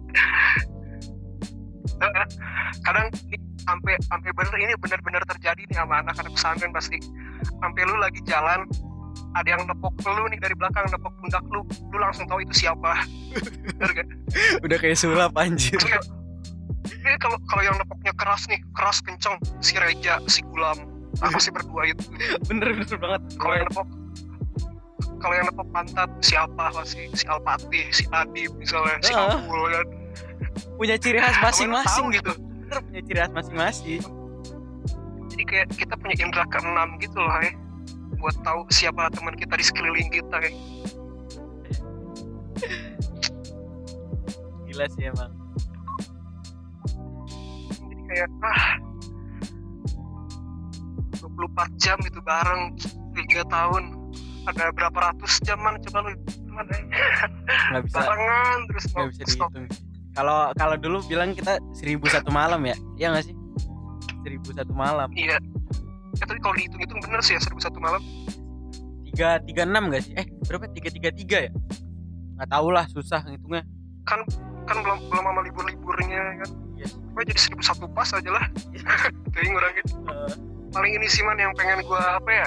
Kadang 2.83 3.07
ini 3.31 3.39
sampai 3.63 3.95
sampai 4.11 4.31
bener 4.35 4.57
ini 4.59 4.73
bener-bener 4.81 5.23
terjadi 5.29 5.63
nih 5.71 5.77
sama 5.77 6.03
anak-anak 6.03 6.33
pesantren 6.35 6.73
pasti. 6.75 6.99
Sampai 7.63 7.83
lu 7.87 7.97
lagi 8.01 8.19
jalan 8.27 8.67
ada 9.33 9.49
yang 9.49 9.63
nepok 9.65 9.95
lu 10.03 10.25
nih 10.29 10.41
dari 10.41 10.55
belakang 10.57 10.89
nepok 10.91 11.13
pundak 11.21 11.45
lu. 11.53 11.63
Lu 11.93 11.97
langsung 12.01 12.27
tahu 12.27 12.43
itu 12.43 12.67
siapa? 12.67 13.07
Udah 14.65 14.77
kayak 14.81 14.99
sulap 14.99 15.33
anjir. 15.39 15.79
Ini 17.03 17.19
kalau 17.19 17.35
kalau 17.51 17.63
yang 17.67 17.75
nepoknya 17.83 18.15
keras 18.15 18.47
nih 18.47 18.63
keras 18.79 19.03
kenceng 19.03 19.35
si 19.59 19.75
Reja 19.75 20.23
si 20.31 20.39
Gulam 20.47 20.79
aku 21.19 21.39
sih 21.43 21.51
berdua 21.51 21.91
itu 21.91 22.07
Bener 22.49 22.71
bener 22.73 22.97
banget. 22.97 23.21
kalau 23.37 23.55
yang 23.59 23.67
nepok 23.67 23.89
kalau 25.19 25.35
yang 25.35 25.47
nepok 25.51 25.67
pantat 25.75 26.11
siapa 26.23 26.65
pasti 26.71 27.11
si 27.13 27.25
Alpati 27.27 27.91
si 27.91 28.07
Adib 28.15 28.55
misalnya 28.55 29.03
si. 29.03 29.11
Abul 29.11 29.67
kan 29.71 29.87
punya 30.79 30.95
ciri 30.95 31.19
khas 31.19 31.39
masing-masing 31.43 32.07
gitu. 32.15 32.33
Bener 32.39 32.79
punya 32.87 33.01
ciri 33.03 33.19
khas 33.19 33.33
masing-masing. 33.35 34.03
jadi 35.33 35.43
kayak 35.49 35.67
kita 35.75 35.95
punya 35.97 36.15
indera 36.23 36.45
keenam 36.53 37.01
gitu 37.01 37.19
loh 37.19 37.35
ya 37.41 37.51
buat 38.21 38.37
tahu 38.47 38.63
siapa 38.71 39.11
teman 39.11 39.35
kita 39.35 39.59
di 39.59 39.65
sekeliling 39.65 40.07
kita 40.07 40.37
ya 40.39 40.51
Gila 44.67 44.87
sih 44.89 45.05
emang. 45.05 45.42
Kayak 48.13 48.29
ah 48.45 48.63
24 51.25 51.81
jam 51.81 51.97
gitu 52.05 52.21
bareng 52.21 52.77
tiga 53.17 53.41
tahun 53.49 53.97
ada 54.45 54.69
berapa 54.75 54.99
ratus 54.99 55.41
jaman 55.47 55.81
coba 55.89 55.99
lu 56.05 56.13
mana? 56.53 56.75
Nggak 57.73 57.83
bisa 57.89 57.99
barengan 58.05 58.59
terus 58.69 58.85
nggak 58.93 59.09
bisa 59.15 59.23
stop. 59.25 59.49
dihitung. 59.55 59.67
Kalau 60.13 60.53
kalau 60.61 60.77
dulu 60.77 60.99
bilang 61.09 61.33
kita 61.33 61.57
seribu 61.73 62.05
satu 62.11 62.29
malam 62.29 62.61
ya, 62.69 62.77
iya 63.01 63.17
nggak 63.17 63.33
sih? 63.33 63.35
Seribu 64.27 64.53
satu 64.53 64.75
malam. 64.77 65.09
iya 65.17 65.41
ya, 66.21 66.25
tapi 66.29 66.39
kalau 66.45 66.55
dihitung-hitung 66.59 67.01
bener 67.01 67.25
sih 67.25 67.35
ya 67.35 67.41
seribu 67.41 67.65
satu 67.65 67.81
malam 67.81 68.03
Tiga 69.09 69.41
tiga 69.49 69.63
enam 69.65 69.89
nggak 69.89 70.03
sih? 70.05 70.13
Eh 70.21 70.27
berapa? 70.45 70.69
Tiga 70.77 70.89
tiga 70.93 71.11
tiga 71.15 71.39
ya? 71.49 71.51
Nggak 72.37 72.49
tahu 72.53 72.69
lah, 72.75 72.85
susah 72.93 73.25
ngitungnya. 73.25 73.65
kan 74.03 74.19
kan 74.67 74.77
belum 74.83 74.99
belum 75.11 75.25
sama 75.31 75.41
libur-liburnya 75.47 76.23
kan 76.43 76.51
Pokoknya 77.13 77.37
jadi 77.37 77.41
seribu 77.45 77.63
satu 77.63 77.85
pas 77.93 78.09
aja 78.09 78.31
lah. 78.33 78.45
Jadi 79.37 79.47
ngurangin. 79.53 79.85
Eh, 79.85 80.33
paling 80.73 80.93
ini 80.97 81.07
sih 81.13 81.21
man 81.29 81.37
yang 81.37 81.53
pengen 81.53 81.85
gua 81.85 82.17
apa 82.17 82.31
ya 82.33 82.47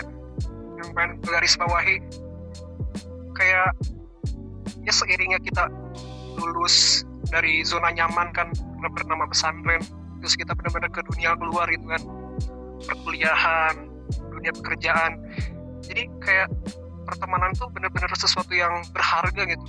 yang 0.81 0.89
pengen 0.97 1.21
gua 1.21 1.37
garis 1.37 1.53
bawahi. 1.53 2.01
Kayak 3.37 3.77
ya 4.81 4.89
seiringnya 4.89 5.37
kita 5.45 5.69
lulus 6.41 7.05
dari 7.29 7.61
zona 7.61 7.93
nyaman 7.93 8.33
kan 8.33 8.49
bernama 8.81 9.29
pesantren. 9.29 9.85
Terus 10.25 10.33
kita 10.33 10.57
benar-benar 10.57 10.89
ke 10.89 11.05
dunia 11.13 11.37
luar 11.37 11.69
itu 11.69 11.85
kan. 11.85 12.01
Perkuliahan 12.89 13.85
dunia 14.33 14.49
pekerjaan. 14.49 15.21
Jadi 15.85 16.09
kayak 16.25 16.49
pertemanan 17.05 17.53
tuh 17.53 17.69
benar-benar 17.69 18.09
sesuatu 18.17 18.49
yang 18.57 18.81
berharga 18.89 19.45
gitu. 19.45 19.65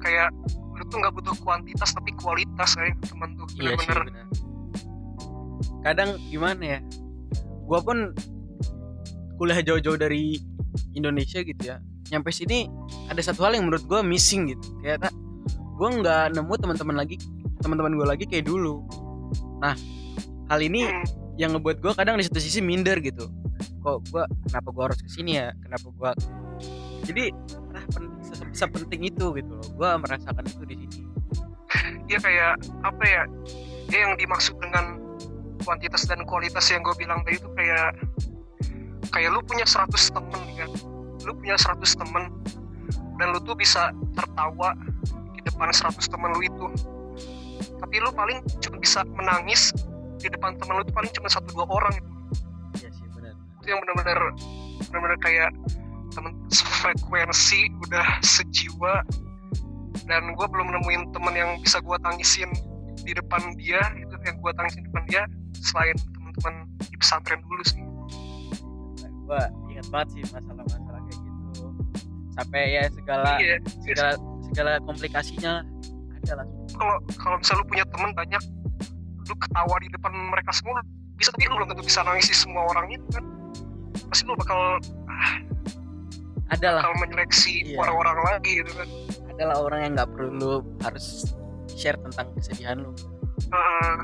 Kayak 0.00 0.32
lu 0.76 0.84
tuh 0.86 1.00
nggak 1.00 1.14
butuh 1.16 1.34
kuantitas 1.40 1.90
tapi 1.96 2.12
kualitas 2.14 2.76
kayak 2.76 3.00
teman 3.04 3.32
tuh 3.34 3.48
iya 3.56 3.74
sih 3.74 3.88
benar-benar 3.88 4.04
benar. 4.06 4.26
Kadang 5.80 6.10
gimana 6.28 6.62
ya? 6.62 6.78
Gua 7.64 7.80
pun 7.80 8.12
kuliah 9.40 9.62
jauh-jauh 9.62 9.96
dari 9.96 10.36
Indonesia 10.92 11.40
gitu 11.40 11.62
ya. 11.62 11.80
Nyampe 12.12 12.30
sini 12.34 12.66
ada 13.08 13.22
satu 13.22 13.46
hal 13.46 13.56
yang 13.56 13.70
menurut 13.70 13.86
gua 13.86 14.02
missing 14.02 14.52
gitu. 14.52 14.66
Kayak 14.82 15.10
gua 15.78 15.88
nggak 15.96 16.24
nemu 16.36 16.54
teman-teman 16.58 16.96
lagi, 16.98 17.16
teman-teman 17.64 17.96
gua 17.96 18.12
lagi 18.12 18.28
kayak 18.28 18.44
dulu. 18.50 18.82
Nah, 19.62 19.72
hal 20.50 20.60
ini 20.62 20.86
Hmm, 20.86 21.06
yang 21.36 21.52
ngebuat 21.56 21.84
gue 21.84 21.92
kadang 21.92 22.16
di 22.16 22.24
satu 22.24 22.40
sisi 22.40 22.64
minder 22.64 22.96
gitu 23.04 23.28
kok 23.84 24.02
gue 24.10 24.24
kenapa 24.50 24.68
gue 24.72 24.82
harus 24.82 25.00
ke 25.04 25.08
sini 25.12 25.38
ya 25.38 25.52
kenapa 25.62 25.86
gue 25.92 26.10
jadi 27.06 27.24
ah, 27.76 27.84
sepenting 28.56 29.04
itu 29.04 29.36
gitu 29.36 29.52
loh. 29.52 29.68
Gue 29.76 29.90
merasakan 30.00 30.44
itu 30.48 30.64
di 30.64 30.74
sini. 30.88 31.04
Dia 32.08 32.18
kayak 32.18 32.54
apa 32.82 33.04
ya 33.04 33.22
dia 33.92 34.00
yang 34.08 34.14
dimaksud 34.16 34.56
dengan 34.58 34.96
kuantitas 35.62 36.08
dan 36.08 36.24
kualitas 36.24 36.64
yang 36.72 36.80
gue 36.80 36.96
bilang 36.96 37.20
tadi 37.26 37.36
itu 37.36 37.48
kayak 37.52 37.92
kayak 39.12 39.28
lu 39.30 39.44
punya 39.44 39.68
100 39.68 39.92
temen 39.92 40.40
kan. 40.56 40.70
Lu 41.28 41.32
punya 41.36 41.60
100 41.60 41.84
temen 41.84 42.32
dan 43.20 43.26
lu 43.36 43.38
tuh 43.44 43.52
bisa 43.52 43.92
tertawa 44.16 44.72
di 45.36 45.40
depan 45.44 45.68
100 45.68 45.92
temen 46.08 46.32
lu 46.32 46.40
itu. 46.40 46.66
Tapi 47.76 47.94
lu 48.00 48.08
paling 48.16 48.40
cuma 48.64 48.76
bisa 48.80 49.04
menangis 49.04 49.76
di 50.16 50.32
depan 50.32 50.56
temen 50.56 50.80
lu 50.80 50.82
tuh 50.82 50.96
paling 50.96 51.12
cuma 51.12 51.28
satu 51.28 51.52
dua 51.52 51.66
orang 51.68 51.92
itu 51.92 52.10
iya 52.82 52.88
sih 52.90 53.06
benar. 53.12 53.34
Itu 53.60 53.66
yang 53.68 53.80
benar-benar 53.84 54.18
benar-benar 54.88 55.18
kayak 55.20 55.50
frekuensi 56.52 57.66
udah 57.88 58.06
sejiwa 58.22 59.02
dan 60.06 60.22
gue 60.36 60.46
belum 60.46 60.68
nemuin 60.70 61.02
temen 61.10 61.34
yang 61.34 61.50
bisa 61.60 61.82
gue 61.82 61.96
tangisin 62.04 62.50
di 63.02 63.12
depan 63.14 63.42
dia 63.58 63.82
itu 63.98 64.14
yang 64.22 64.38
gue 64.38 64.52
tangisin 64.54 64.84
di 64.84 64.86
depan 64.90 65.04
dia 65.10 65.22
selain 65.58 65.96
teman-teman 66.14 66.54
di 66.78 66.96
pesantren 66.98 67.40
dulu 67.42 67.62
sih. 67.66 67.82
Gue 69.26 69.42
ingat 69.74 69.86
banget 69.90 70.08
sih 70.14 70.22
masalah-masalah 70.30 71.00
kayak 71.06 71.18
gitu. 71.18 71.64
Sampai 72.36 72.62
ya 72.76 72.82
segala 72.92 73.30
iya. 73.42 73.56
segala 73.82 74.10
segala 74.52 74.72
komplikasinya 74.84 75.52
ada 76.22 76.32
lah. 76.42 76.46
Kalau 76.76 76.96
kalau 77.18 77.36
misalnya 77.40 77.60
lu 77.62 77.66
punya 77.70 77.84
temen 77.90 78.10
banyak 78.14 78.42
lu 79.26 79.34
ketawa 79.42 79.74
di 79.82 79.88
depan 79.90 80.12
mereka 80.30 80.54
semua 80.54 80.78
bisa 81.18 81.34
tapi 81.34 81.50
lu 81.50 81.58
belum 81.58 81.68
tentu 81.74 81.82
bisa 81.82 82.00
nangis 82.06 82.30
di 82.30 82.36
semua 82.36 82.62
orang 82.70 82.86
itu 82.94 83.06
kan? 83.10 83.24
Pasti 84.06 84.22
lu 84.28 84.38
bakal 84.38 84.78
ada 85.10 85.85
lah 86.48 86.80
bakal 86.80 86.94
menyeleksi 87.00 87.54
Iya. 87.64 87.76
orang-orang 87.78 88.18
lagi 88.24 88.50
gitu 88.60 88.72
kan. 88.72 88.88
Adalah 89.30 89.56
orang 89.60 89.80
yang 89.82 89.92
nggak 89.94 90.10
perlu 90.10 90.30
lu 90.32 90.52
harus 90.80 91.34
share 91.68 91.98
tentang 92.00 92.30
kesedihan 92.34 92.78
lu. 92.78 92.90
Heeh. 93.46 93.94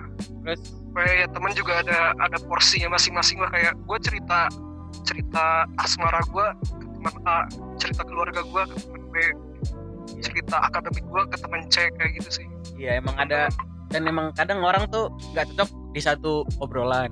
terus? 0.42 0.61
Kayak 0.92 1.14
ya 1.16 1.26
temen 1.31 1.52
juga 1.55 1.72
ada 1.81 1.98
ada 2.18 2.37
porsinya 2.42 2.92
masing-masing 2.92 3.38
lah. 3.38 3.48
Kayak 3.48 3.72
gue 3.78 3.98
cerita 4.02 4.38
cerita 5.02 5.44
asmara 5.78 6.20
gue 6.20 6.46
ke 6.76 6.87
teman 6.90 7.14
A 7.24 7.37
cerita 7.78 8.02
keluarga 8.05 8.40
gue 8.42 8.62
ke 8.68 8.76
teman 8.78 9.02
B 9.09 9.14
cerita 10.20 10.57
akademik 10.61 11.02
gue 11.02 11.22
ke 11.26 11.37
teman 11.40 11.61
C 11.66 11.88
kayak 11.90 12.11
gitu 12.18 12.42
sih. 12.42 12.46
Iya 12.76 13.00
emang 13.00 13.16
ada 13.16 13.48
dan 13.88 14.05
emang 14.05 14.33
kadang 14.33 14.61
orang 14.61 14.85
tuh 14.88 15.09
nggak 15.33 15.48
cocok 15.55 15.68
di 15.92 16.00
satu 16.00 16.33
obrolan. 16.59 17.09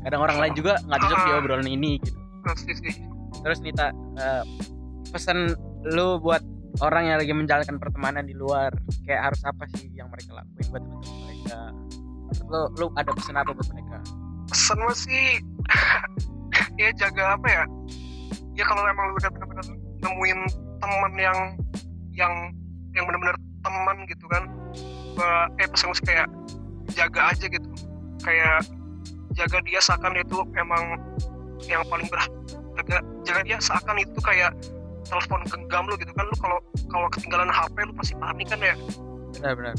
Kadang 0.00 0.20
orang 0.22 0.38
lain 0.38 0.54
juga 0.54 0.80
nggak 0.80 1.00
cocok 1.00 1.18
di 1.18 1.30
Ah. 1.30 1.38
obrolan 1.38 1.68
ini 1.68 1.92
gitu. 2.00 2.16
Pasti 2.40 2.72
sih 2.72 2.94
terus 3.44 3.60
Nita 3.60 3.92
eh, 4.16 4.42
pesan 5.12 5.52
lu 5.84 6.16
buat 6.18 6.40
orang 6.82 7.06
yang 7.06 7.16
lagi 7.20 7.30
menjalankan 7.36 7.76
pertemanan 7.78 8.26
di 8.26 8.34
luar 8.34 8.72
kayak 9.06 9.30
harus 9.30 9.40
apa 9.46 9.68
sih 9.76 9.86
yang 9.94 10.10
mereka 10.10 10.34
lakuin 10.34 10.66
buat 10.72 10.82
teman-teman 10.82 11.18
mereka? 11.22 11.58
Lu 12.50 12.60
lu 12.80 12.86
ada 12.98 13.10
pesan 13.14 13.36
apa 13.38 13.52
buat 13.54 13.68
mereka? 13.70 13.96
Pesan 14.50 14.78
masih 14.82 15.38
ya 16.80 16.90
jaga 16.98 17.38
apa 17.38 17.46
ya? 17.46 17.64
Ya 18.58 18.64
kalau 18.66 18.82
emang 18.88 19.12
lu 19.12 19.14
udah 19.22 19.30
bener-bener 19.30 19.66
nemuin 20.02 20.40
teman 20.82 21.12
yang 21.14 21.38
yang 22.10 22.34
yang 22.96 23.04
bener-bener 23.06 23.36
teman 23.62 23.96
gitu 24.10 24.26
kan 24.28 24.42
gua 25.14 25.46
eh 25.62 25.68
pesan 25.70 25.94
gue 25.94 25.98
sih 26.02 26.06
kayak 26.10 26.28
jaga 26.96 27.20
aja 27.30 27.46
gitu. 27.46 27.68
Kayak 28.24 28.66
jaga 29.36 29.58
dia 29.62 29.78
seakan 29.78 30.14
itu 30.18 30.42
emang 30.58 30.98
yang 31.70 31.86
paling 31.86 32.06
berharga 32.10 32.43
jaga 33.24 33.40
dia 33.46 33.58
seakan 33.62 34.02
itu 34.02 34.18
kayak 34.22 34.52
telepon 35.06 35.40
genggam 35.46 35.84
lu 35.86 35.94
gitu 36.00 36.12
kan. 36.16 36.24
Lu 36.26 36.36
kalau 36.40 36.58
kalau 36.90 37.06
ketinggalan 37.12 37.50
HP 37.50 37.76
lu 37.86 37.92
pasti 37.94 38.14
panik 38.18 38.46
kan 38.50 38.60
ya? 38.60 38.74
Benar-benar 39.38 39.74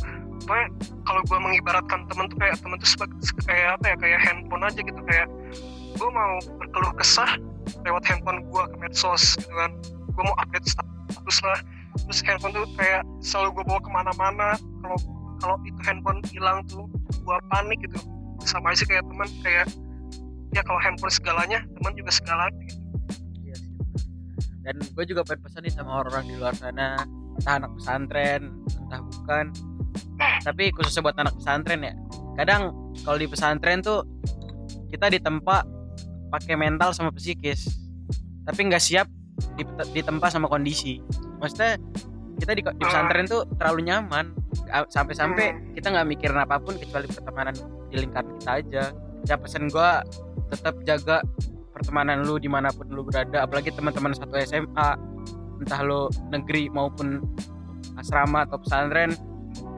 pokoknya 0.46 0.68
kalau 1.08 1.22
gue 1.26 1.40
mengibaratkan 1.40 2.00
temen 2.12 2.26
tuh 2.30 2.38
kayak 2.38 2.56
temen 2.60 2.78
tuh 2.78 2.90
sebagai 2.90 3.18
kayak 3.48 3.80
apa 3.80 3.86
ya 3.90 3.96
kayak 3.98 4.20
handphone 4.22 4.64
aja 4.64 4.80
gitu. 4.80 5.02
Kayak 5.08 5.28
gue 5.96 6.10
mau 6.12 6.34
berkeluh 6.62 6.94
kesah 7.00 7.32
lewat 7.88 8.04
handphone 8.06 8.46
gue 8.46 8.64
ke 8.70 8.76
medsos 8.78 9.40
gitu 9.42 9.54
kan. 9.58 9.72
Gue 10.14 10.24
mau 10.24 10.36
update 10.38 10.68
status 10.70 11.38
lah. 11.42 11.60
Terus 12.06 12.20
handphone 12.28 12.54
tuh 12.54 12.68
kayak 12.78 13.02
selalu 13.24 13.62
gue 13.62 13.64
bawa 13.66 13.82
ke 13.82 13.90
mana-mana. 13.90 14.50
Kalau 14.86 14.98
kalau 15.42 15.56
itu 15.66 15.80
handphone 15.82 16.22
hilang 16.30 16.62
tuh 16.70 16.86
gue 17.10 17.38
panik 17.50 17.80
gitu. 17.82 17.98
Sama 18.46 18.76
aja 18.76 18.86
sih 18.86 18.88
kayak 18.88 19.04
teman 19.10 19.30
kayak 19.42 19.66
ya 20.54 20.62
kalau 20.62 20.78
handphone 20.78 21.12
segalanya 21.12 21.66
teman 21.82 21.94
juga 21.98 22.12
segalanya 22.14 22.60
gitu. 22.70 22.85
Dan 24.66 24.82
gue 24.82 25.06
juga 25.06 25.22
pengen 25.22 25.46
pesan 25.46 25.62
nih 25.62 25.74
sama 25.74 26.02
orang-orang 26.02 26.26
di 26.26 26.36
luar 26.42 26.58
sana. 26.58 26.98
Entah 27.38 27.54
anak 27.62 27.72
pesantren 27.78 28.42
entah 28.86 29.02
bukan. 29.02 29.46
Tapi 30.42 30.64
khususnya 30.74 31.02
buat 31.06 31.18
anak 31.22 31.38
pesantren 31.38 31.82
ya. 31.86 31.94
Kadang 32.36 32.74
kalau 33.06 33.18
di 33.22 33.28
pesantren 33.30 33.86
tuh 33.86 34.02
kita 34.90 35.14
ditempa 35.14 35.62
pakai 36.34 36.56
mental 36.58 36.92
sama 36.98 37.14
psikis. 37.14 37.70
Tapi 38.46 38.60
nggak 38.70 38.82
siap 38.82 39.08
dipet- 39.58 39.92
ditempa 39.94 40.28
sama 40.34 40.50
kondisi. 40.50 41.02
Maksudnya 41.42 41.78
kita 42.42 42.52
di, 42.58 42.62
di 42.66 42.84
pesantren 42.84 43.26
tuh 43.30 43.46
terlalu 43.62 43.94
nyaman. 43.94 44.34
Sampai-sampai 44.90 45.78
kita 45.78 45.94
nggak 45.94 46.08
mikirin 46.10 46.42
apa 46.42 46.58
pun 46.58 46.74
kecuali 46.80 47.06
pertemanan 47.06 47.54
di 47.94 48.02
lingkaran 48.02 48.34
kita 48.42 48.52
aja. 48.66 48.84
Ya 49.26 49.36
pesan 49.38 49.70
gue 49.70 49.90
tetap 50.54 50.76
jaga 50.86 51.26
pertemanan 51.86 52.26
lu 52.26 52.42
di 52.42 52.50
mana 52.50 52.74
pun 52.74 52.90
lu 52.90 53.06
berada 53.06 53.46
apalagi 53.46 53.70
teman-teman 53.70 54.18
satu 54.18 54.42
SMA 54.42 54.90
entah 55.62 55.82
lu 55.86 56.10
negeri 56.34 56.66
maupun 56.74 57.22
asrama 58.02 58.42
atau 58.50 58.58
pesantren 58.58 59.14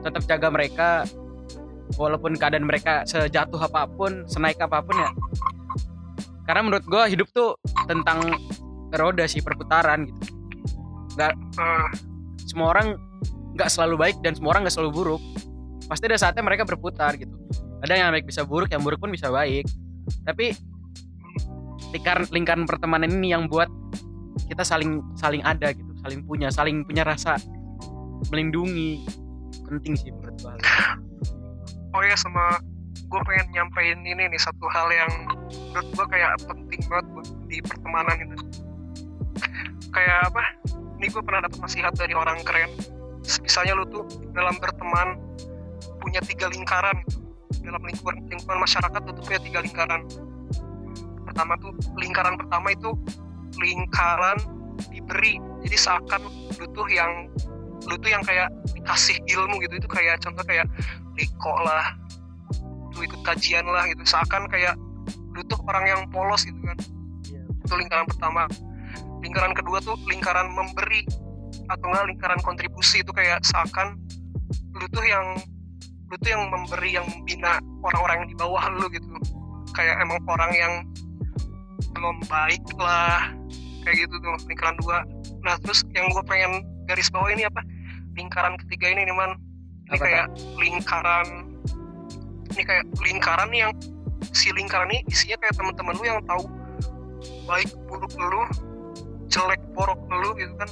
tetap 0.00 0.24
jaga 0.24 0.48
mereka. 0.48 0.88
Walaupun 2.00 2.36
keadaan 2.36 2.68
mereka 2.68 3.04
sejatuh 3.08 3.60
apa 3.60 3.88
pun 3.88 4.24
senaik 4.28 4.60
apa 4.60 4.80
pun 4.84 4.96
ya. 4.96 5.08
Karena 6.44 6.64
menurut 6.64 6.84
gua 6.88 7.08
hidup 7.08 7.28
tuh 7.32 7.56
tentang 7.84 8.24
roda 8.92 9.24
sih 9.28 9.44
perputaran 9.44 10.08
gitu. 10.08 10.20
Eh, 11.20 11.34
semua 12.44 12.76
orang 12.76 12.96
nggak 13.56 13.68
selalu 13.72 13.96
baik 14.00 14.16
dan 14.20 14.36
semua 14.36 14.56
orang 14.56 14.68
nggak 14.68 14.76
selalu 14.76 14.90
buruk. 14.96 15.22
Pasti 15.88 16.08
ada 16.08 16.20
saatnya 16.20 16.44
mereka 16.44 16.68
berputar 16.68 17.16
gitu. 17.16 17.32
Ada 17.84 17.92
yang 17.96 18.12
baik 18.16 18.28
bisa 18.28 18.44
buruk 18.44 18.68
yang 18.68 18.84
buruk 18.84 19.00
pun 19.00 19.08
bisa 19.08 19.32
baik. 19.32 19.64
Tapi 20.28 20.52
lingkaran 21.92 22.26
lingkaran 22.30 22.64
pertemanan 22.68 23.08
ini 23.08 23.32
yang 23.32 23.48
buat 23.48 23.68
kita 24.48 24.64
saling 24.64 25.00
saling 25.16 25.40
ada 25.44 25.72
gitu 25.72 25.88
saling 26.04 26.20
punya 26.24 26.48
saling 26.48 26.84
punya 26.86 27.02
rasa 27.04 27.36
melindungi. 28.30 29.04
Penting 29.68 29.94
sih 29.94 30.10
menurut 30.10 30.36
gua. 30.40 30.56
Oh 31.96 32.02
ya 32.04 32.16
sama 32.20 32.60
gue 33.08 33.20
pengen 33.24 33.48
nyampein 33.56 34.04
ini 34.04 34.28
nih 34.28 34.40
satu 34.40 34.68
hal 34.68 34.88
yang 34.92 35.12
menurut 35.72 35.88
gue 35.96 36.06
kayak 36.12 36.36
penting 36.44 36.82
banget 36.84 37.06
buat 37.16 37.28
di 37.48 37.56
pertemanan 37.64 38.16
itu 38.20 38.36
kayak 39.88 40.16
apa? 40.28 40.42
Ini 41.00 41.06
gue 41.08 41.22
pernah 41.24 41.40
dapat 41.48 41.58
nasihat 41.64 41.94
dari 41.96 42.12
orang 42.12 42.44
keren. 42.44 42.68
Misalnya 43.40 43.72
lu 43.76 43.84
tuh 43.88 44.04
dalam 44.36 44.56
berteman 44.60 45.16
punya 46.00 46.20
tiga 46.24 46.48
lingkaran 46.48 46.96
gitu. 47.08 47.20
dalam 47.68 47.84
lingkungan 47.84 48.16
lingkungan 48.28 48.58
masyarakat 48.64 49.00
lu 49.04 49.12
tuh 49.12 49.24
punya 49.24 49.40
tiga 49.44 49.58
lingkaran 49.60 50.00
pertama 51.38 51.54
tuh 51.62 51.70
lingkaran 51.94 52.34
pertama 52.34 52.74
itu 52.74 52.90
lingkaran 53.62 54.38
diberi. 54.90 55.38
Jadi 55.62 55.76
seakan 55.78 56.26
lu 56.58 56.66
tuh 56.74 56.90
yang 56.90 57.30
lu 57.86 57.94
tuh 57.94 58.10
yang 58.10 58.26
kayak 58.26 58.50
dikasih 58.74 59.22
ilmu 59.30 59.62
gitu. 59.62 59.78
Itu 59.78 59.86
kayak 59.86 60.18
contoh 60.18 60.42
kayak 60.42 60.66
Liko 61.14 61.54
lah 61.62 61.94
lu 62.90 63.06
ikut 63.06 63.22
kajian 63.22 63.62
lah 63.70 63.86
gitu. 63.86 64.02
Seakan 64.02 64.50
kayak 64.50 64.74
lu 65.30 65.46
tuh 65.46 65.62
orang 65.70 65.86
yang 65.86 66.00
polos 66.10 66.42
gitu 66.42 66.58
kan. 66.58 66.74
Iya. 67.30 67.46
itu 67.46 67.74
lingkaran 67.86 68.06
pertama. 68.10 68.42
Lingkaran 69.22 69.54
kedua 69.54 69.78
tuh 69.78 69.94
lingkaran 70.10 70.50
memberi 70.50 71.06
atau 71.70 71.86
enggak 71.86 72.18
lingkaran 72.18 72.40
kontribusi. 72.42 73.06
Itu 73.06 73.14
kayak 73.14 73.46
seakan 73.46 73.94
lu 74.74 74.90
tuh 74.90 75.06
yang 75.06 75.38
lu 76.10 76.18
tuh 76.18 76.34
yang 76.34 76.50
memberi 76.50 76.98
yang 76.98 77.06
membina 77.06 77.62
orang-orang 77.86 78.26
yang 78.26 78.28
di 78.34 78.36
bawah 78.42 78.64
lu 78.74 78.90
gitu. 78.90 79.06
Kayak 79.78 80.02
emang 80.02 80.18
orang 80.26 80.50
yang 80.58 80.74
belum 81.92 82.16
baik 82.28 82.64
lah. 82.76 83.32
Kayak 83.84 84.06
gitu 84.06 84.14
tuh 84.20 84.34
lingkaran 84.48 84.76
dua. 84.82 84.98
Nah 85.44 85.56
terus 85.64 85.84
yang 85.96 86.08
gue 86.12 86.24
pengen 86.26 86.64
garis 86.88 87.08
bawah 87.08 87.30
ini 87.32 87.48
apa? 87.48 87.60
Lingkaran 88.16 88.54
ketiga 88.66 88.86
ini 88.92 89.08
nih 89.08 89.14
man. 89.14 89.38
Ini 89.88 89.96
Apa, 89.96 90.04
kayak 90.04 90.26
lingkaran. 90.60 91.26
Ini 92.52 92.62
kayak 92.64 92.84
lingkaran 93.00 93.50
yang 93.54 93.72
si 94.34 94.52
lingkaran 94.52 94.90
ini 94.92 95.00
isinya 95.08 95.36
kayak 95.40 95.54
teman-teman 95.56 95.94
lu 95.96 96.04
yang 96.04 96.20
tahu 96.26 96.44
baik 97.48 97.70
buruk 97.88 98.12
lu 98.18 98.42
jelek 99.32 99.60
borok 99.72 100.00
lu 100.10 100.30
gitu 100.36 100.52
kan. 100.58 100.68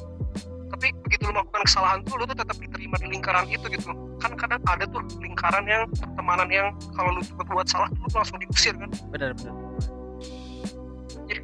Tapi 0.66 0.92
begitu 1.06 1.30
lu 1.30 1.32
melakukan 1.32 1.62
kesalahan 1.64 1.98
tuh 2.04 2.20
lu 2.20 2.24
tuh 2.28 2.36
tetap 2.36 2.56
diterima 2.58 2.96
di 3.00 3.06
lingkaran 3.08 3.48
itu 3.48 3.64
gitu. 3.70 3.92
Kan 4.20 4.32
kadang 4.36 4.60
ada 4.68 4.84
tuh 4.88 5.00
lingkaran 5.22 5.64
yang 5.64 5.88
pertemanan 5.94 6.48
yang 6.52 6.68
kalau 6.92 7.16
lu 7.16 7.22
berbuat 7.40 7.64
salah 7.70 7.88
tuh 7.94 8.02
lu 8.04 8.10
langsung 8.12 8.36
diusir 8.42 8.74
kan. 8.76 8.90
Benar 9.08 9.32
benar 9.40 9.65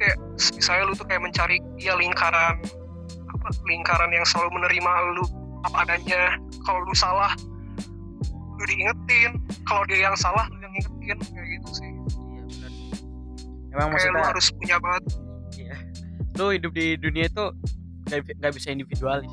kayak 0.03 0.17
misalnya 0.59 0.83
lu 0.91 0.93
tuh 0.99 1.07
kayak 1.07 1.21
mencari 1.23 1.57
ya 1.79 1.95
lingkaran 1.95 2.59
apa 3.31 3.47
lingkaran 3.63 4.11
yang 4.11 4.25
selalu 4.27 4.59
menerima 4.59 4.91
lu 5.15 5.23
apa 5.63 5.87
adanya 5.87 6.35
kalau 6.67 6.83
lu 6.83 6.91
salah 6.91 7.31
lu 8.59 8.63
diingetin 8.67 9.39
kalau 9.63 9.87
dia 9.87 10.11
yang 10.11 10.15
salah 10.19 10.43
lu 10.51 10.59
yang 10.59 10.73
ingetin 10.75 11.17
kayak 11.31 11.49
gitu 11.55 11.69
sih 11.71 11.91
iya 12.35 12.43
benar 12.43 12.71
emang 13.71 13.87
kayak 13.95 14.11
lu 14.11 14.21
harus 14.27 14.45
punya 14.51 14.77
banget 14.83 15.03
Iya. 15.57 15.75
Lu 16.37 16.45
hidup 16.49 16.71
di 16.73 16.97
dunia 16.97 17.29
itu 17.29 17.45
gak, 18.09 18.25
gak 18.41 18.51
bisa 18.57 18.73
individualis. 18.73 19.29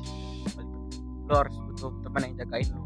Lu 1.25 1.33
harus 1.33 1.55
butuh 1.69 1.91
teman 2.05 2.29
yang 2.29 2.35
jagain 2.45 2.67
lu. 2.69 2.81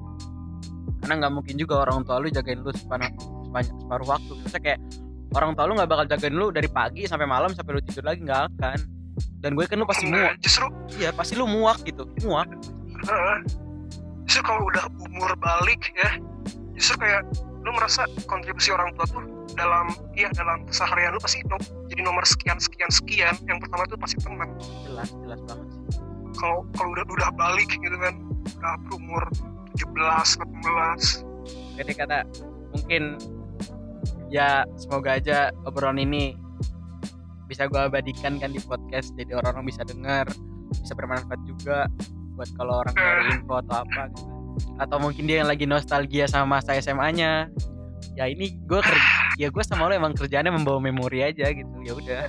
Karena 1.03 1.13
nggak 1.21 1.33
mungkin 1.37 1.55
juga 1.59 1.85
orang 1.85 2.01
tua 2.01 2.17
lu 2.17 2.31
jagain 2.33 2.65
lu 2.65 2.71
sepanjang 2.73 3.13
sepanjang 3.19 3.77
separuh 3.83 4.07
waktu. 4.09 4.31
Misalnya 4.41 4.63
kayak 4.63 4.79
orang 5.35 5.51
tua 5.53 5.67
lu 5.67 5.73
nggak 5.75 5.89
bakal 5.91 6.05
jagain 6.07 6.35
lu 6.35 6.47
dari 6.49 6.71
pagi 6.71 7.03
sampai 7.05 7.27
malam 7.27 7.51
sampai 7.51 7.75
lu 7.75 7.81
tidur 7.83 8.07
lagi 8.07 8.23
nggak 8.23 8.41
akan. 8.55 8.79
Dan 9.43 9.53
gue 9.53 9.63
kan 9.67 9.77
lu 9.77 9.85
pasti 9.87 10.07
muak. 10.07 10.39
justru 10.41 10.65
Iya 10.97 11.11
pasti 11.11 11.33
lu 11.37 11.45
muak 11.45 11.83
gitu. 11.83 12.07
Muak. 12.25 12.49
Justru 14.25 14.41
kalau 14.41 14.65
udah 14.67 14.89
umur 15.05 15.31
balik 15.37 15.93
ya 15.93 16.17
justru 16.75 16.99
kayak 16.99 17.23
lu 17.63 17.71
merasa 17.73 18.05
kontribusi 18.27 18.69
orang 18.69 18.91
tua 18.99 19.07
tuh 19.09 19.23
dalam 19.55 19.89
iya 20.13 20.27
dalam 20.35 20.67
keseharian 20.67 21.15
lu 21.15 21.21
pasti 21.23 21.41
no- 21.47 21.63
jadi 21.87 22.01
nomor 22.03 22.21
sekian 22.27 22.59
sekian 22.59 22.91
sekian 22.91 23.33
yang 23.47 23.57
pertama 23.63 23.87
tuh 23.87 23.97
pasti 23.97 24.19
teman 24.21 24.51
Jelas 24.85 25.09
jelas 25.23 25.39
banget 25.47 25.67
kalau 26.35 26.67
kalau 26.75 26.91
udah 26.91 27.05
udah 27.07 27.29
balik 27.39 27.71
gitu 27.71 27.95
kan 27.95 28.13
udah 28.59 28.75
berumur 28.85 29.23
17 29.79 29.95
18 29.95 31.79
Jadi 31.79 31.91
kata 31.95 32.17
mungkin 32.75 33.03
ya 34.29 34.65
semoga 34.75 35.17
aja 35.17 35.53
obrolan 35.65 36.01
ini 36.01 36.35
bisa 37.45 37.69
gue 37.69 37.77
abadikan 37.77 38.41
kan 38.41 38.49
di 38.49 38.61
podcast 38.63 39.13
jadi 39.13 39.37
orang-orang 39.37 39.69
bisa 39.69 39.85
dengar 39.85 40.25
bisa 40.73 40.93
bermanfaat 40.97 41.41
juga 41.45 41.85
buat 42.35 42.49
kalau 42.57 42.83
orang 42.83 42.95
nyari 42.97 43.23
info 43.37 43.61
atau 43.63 43.75
apa 43.85 44.01
gitu. 44.11 44.33
atau 44.81 44.97
mungkin 44.97 45.23
dia 45.29 45.45
yang 45.45 45.49
lagi 45.49 45.69
nostalgia 45.69 46.25
sama 46.25 46.59
masa 46.59 46.75
SMA-nya 46.81 47.47
ya 48.15 48.25
ini 48.25 48.55
gue 48.65 48.79
ya 49.35 49.51
gue 49.51 49.63
sama 49.63 49.91
lo 49.91 49.93
emang 49.93 50.15
kerjaannya 50.15 50.51
membawa 50.55 50.79
memori 50.79 51.23
aja 51.23 51.51
gitu. 51.51 51.75
Ya 51.83 51.93
udah 51.95 52.21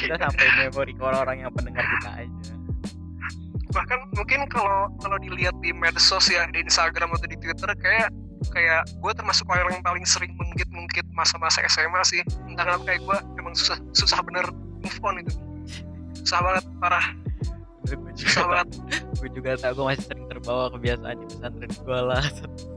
kita 0.00 0.16
sampai 0.16 0.46
memori 0.64 0.92
ke 0.96 1.02
orang-orang 1.04 1.44
yang 1.44 1.52
pendengar 1.52 1.84
kita 1.84 2.10
aja. 2.24 2.52
Bahkan 3.68 3.98
mungkin 4.16 4.40
kalau 4.48 4.88
kalau 5.04 5.16
dilihat 5.20 5.54
di 5.60 5.76
medsos 5.76 6.32
ya 6.32 6.48
di 6.48 6.64
Instagram 6.64 7.12
atau 7.12 7.28
di 7.28 7.36
Twitter 7.36 7.68
kayak 7.76 8.08
kayak 8.50 8.86
gue 8.88 9.12
termasuk 9.14 9.44
orang 9.50 9.78
yang 9.78 9.84
paling 9.84 10.04
sering 10.06 10.32
mengungkit-ungkit 10.38 11.06
masa-masa 11.12 11.62
SMA 11.66 12.02
sih. 12.06 12.22
Entah 12.46 12.64
kenapa 12.64 12.84
kayak 12.86 13.00
gue 13.04 13.18
emang 13.38 13.54
susah 13.54 13.78
susah 13.92 14.18
bener 14.24 14.46
move 14.54 14.98
on 15.02 15.20
itu 15.20 15.32
susah 16.22 16.40
banget 16.44 16.64
parah. 16.78 17.06
Gue 17.86 17.96
susah 18.14 18.42
juga 18.44 18.50
banget. 18.50 18.68
gue 19.18 19.30
juga 19.34 19.50
tau 19.58 19.72
gue 19.74 19.84
masih 19.90 20.04
sering 20.06 20.26
terbawa 20.30 20.64
kebiasaan 20.74 21.16
di 21.18 21.26
pesantren 21.26 21.72
gue 21.72 22.00
lah. 22.00 22.24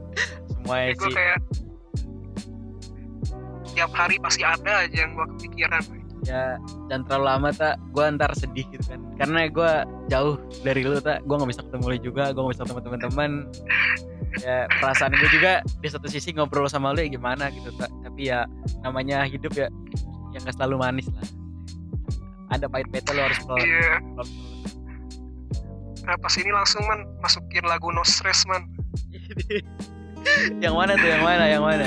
Semuanya 0.52 0.90
gue 0.96 1.08
sih. 1.10 1.14
kayak 1.16 1.38
tiap 3.72 3.92
hari 3.96 4.16
pasti 4.20 4.42
ada 4.44 4.72
aja 4.84 4.96
yang 4.96 5.12
gue 5.16 5.26
kepikiran. 5.38 5.82
Ya 6.22 6.54
dan 6.86 7.02
terlalu 7.02 7.24
lama 7.26 7.48
tak 7.50 7.82
gue 7.90 8.04
ntar 8.14 8.30
sedih 8.38 8.66
gitu 8.70 8.84
kan. 8.86 9.00
Karena 9.18 9.50
gue 9.50 9.70
jauh 10.06 10.34
dari 10.62 10.82
lu 10.86 10.98
tak 11.02 11.24
gue 11.26 11.34
nggak 11.34 11.50
bisa 11.50 11.62
ketemu 11.66 11.84
lu 11.86 11.98
juga 11.98 12.24
gue 12.30 12.40
nggak 12.42 12.54
bisa 12.54 12.62
ketemu 12.62 12.80
teman-teman 12.84 13.30
ya 14.40 14.64
perasaan 14.80 15.12
gue 15.12 15.28
juga 15.28 15.52
di 15.60 15.88
satu 15.88 16.08
sisi 16.08 16.32
ngobrol 16.32 16.64
sama 16.64 16.96
lu 16.96 17.04
ya 17.04 17.10
gimana 17.10 17.52
gitu 17.52 17.68
tak 17.76 17.92
tapi 18.00 18.32
ya 18.32 18.48
namanya 18.80 19.28
hidup 19.28 19.52
ya 19.52 19.68
yang 20.32 20.40
gak 20.42 20.56
selalu 20.56 20.80
manis 20.80 21.06
lah. 21.12 21.26
Ada 22.50 22.64
pahit-pahitnya 22.68 23.12
lu 23.12 23.22
harus 23.22 23.40
pelan 23.42 23.60
iya. 23.60 23.92
Pelan- 24.16 24.34
nah 26.02 26.16
pas 26.18 26.34
ini 26.34 26.50
langsung 26.50 26.82
man 26.82 27.00
masukin 27.18 27.62
lagu 27.62 27.88
no 27.88 28.02
stress 28.02 28.42
man. 28.44 28.64
Yang 30.62 30.74
mana 30.74 30.94
tuh 30.94 31.08
yang 31.08 31.22
mana 31.22 31.44
yang 31.46 31.62
mana? 31.62 31.82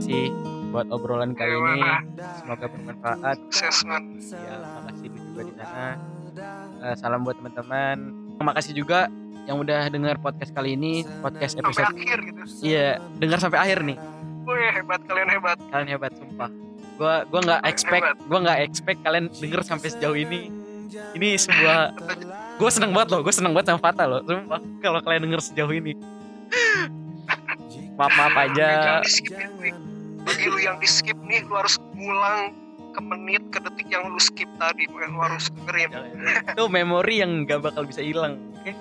Sih 0.00 0.30
buat 0.70 0.86
obrolan 0.90 1.34
kali 1.34 1.50
Yang 1.50 1.62
ini. 1.62 1.82
mana? 1.82 1.94
semoga 2.36 2.66
bermanfaat. 2.66 3.36
Sukses 3.50 3.78
man. 3.82 4.18
Ya 4.22 4.54
makasih 4.58 5.08
juga 5.08 5.40
di 5.42 5.52
sana. 5.54 5.86
Eh, 6.80 6.94
salam 6.96 7.20
buat 7.22 7.36
teman-teman. 7.36 7.96
Makasih 8.40 8.72
juga 8.74 9.06
yang 9.50 9.58
udah 9.58 9.90
dengar 9.90 10.14
podcast 10.22 10.54
kali 10.54 10.78
ini 10.78 11.02
podcast 11.18 11.58
sampai 11.58 11.74
episode 11.74 11.90
akhir 11.90 12.18
gitu. 12.22 12.42
Iya 12.62 13.02
dengar 13.18 13.38
sampai 13.42 13.58
akhir 13.58 13.78
nih. 13.82 13.98
Wih 14.46 14.70
hebat 14.70 15.00
kalian 15.10 15.28
hebat. 15.34 15.58
Kalian 15.74 15.88
hebat 15.90 16.12
sumpah. 16.14 16.50
Gua 16.94 17.14
gua 17.26 17.40
nggak 17.42 17.60
expect 17.66 18.04
Hebat. 18.06 18.16
gua 18.30 18.38
nggak 18.46 18.58
expect 18.62 18.98
kalian 19.02 19.26
denger 19.34 19.60
sampai 19.66 19.88
sejauh 19.90 20.14
ini. 20.14 20.54
Ini 20.90 21.28
sebuah 21.38 21.78
gue 22.58 22.70
seneng 22.70 22.90
banget 22.90 23.08
loh 23.14 23.22
gue 23.22 23.30
seneng 23.30 23.54
banget 23.54 23.74
sama 23.74 23.80
Fata 23.82 24.06
loh 24.06 24.22
sumpah. 24.22 24.62
Kalau 24.78 24.98
kalian 25.02 25.26
denger 25.26 25.40
sejauh 25.42 25.74
ini. 25.74 25.98
Maaf 27.98 28.14
maaf 28.14 28.36
aja. 28.48 28.68
jangan 28.70 29.02
di 29.02 29.12
skip 29.12 29.34
ya 29.34 29.48
nih 29.60 29.74
bagi 30.24 30.46
lu 30.46 30.58
yang 30.60 30.76
di 30.78 30.88
skip 30.88 31.18
nih 31.24 31.40
lu 31.48 31.54
harus 31.56 31.80
ngulang 31.96 32.52
ke 32.90 33.00
menit 33.00 33.42
ke 33.48 33.58
detik 33.62 33.88
yang 33.88 34.04
lu 34.10 34.20
skip 34.20 34.48
tadi 34.60 34.84
lu 34.90 35.18
harus 35.20 35.48
dengerin 35.52 35.90
itu 36.52 36.64
memori 36.68 37.14
yang 37.22 37.48
gak 37.48 37.64
bakal 37.64 37.86
bisa 37.88 38.04
hilang 38.04 38.36
oke 38.60 38.72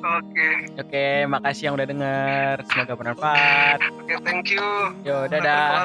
Oke. 0.00 0.32
Okay. 0.32 0.54
Oke, 0.80 0.80
okay, 0.80 1.16
makasih 1.28 1.62
yang 1.68 1.74
udah 1.76 1.88
denger. 1.88 2.54
Semoga 2.72 2.92
bermanfaat. 2.96 3.78
Oke, 3.84 4.00
okay, 4.08 4.16
thank 4.24 4.48
you. 4.48 4.64
Yo, 5.04 5.28
dadah. 5.28 5.84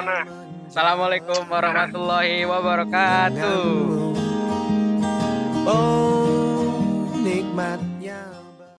Assalamualaikum 0.66 1.44
warahmatullahi 1.52 2.48
wabarakatuh. 2.48 3.60
Oh, 5.68 7.12
nikmat 7.12 7.95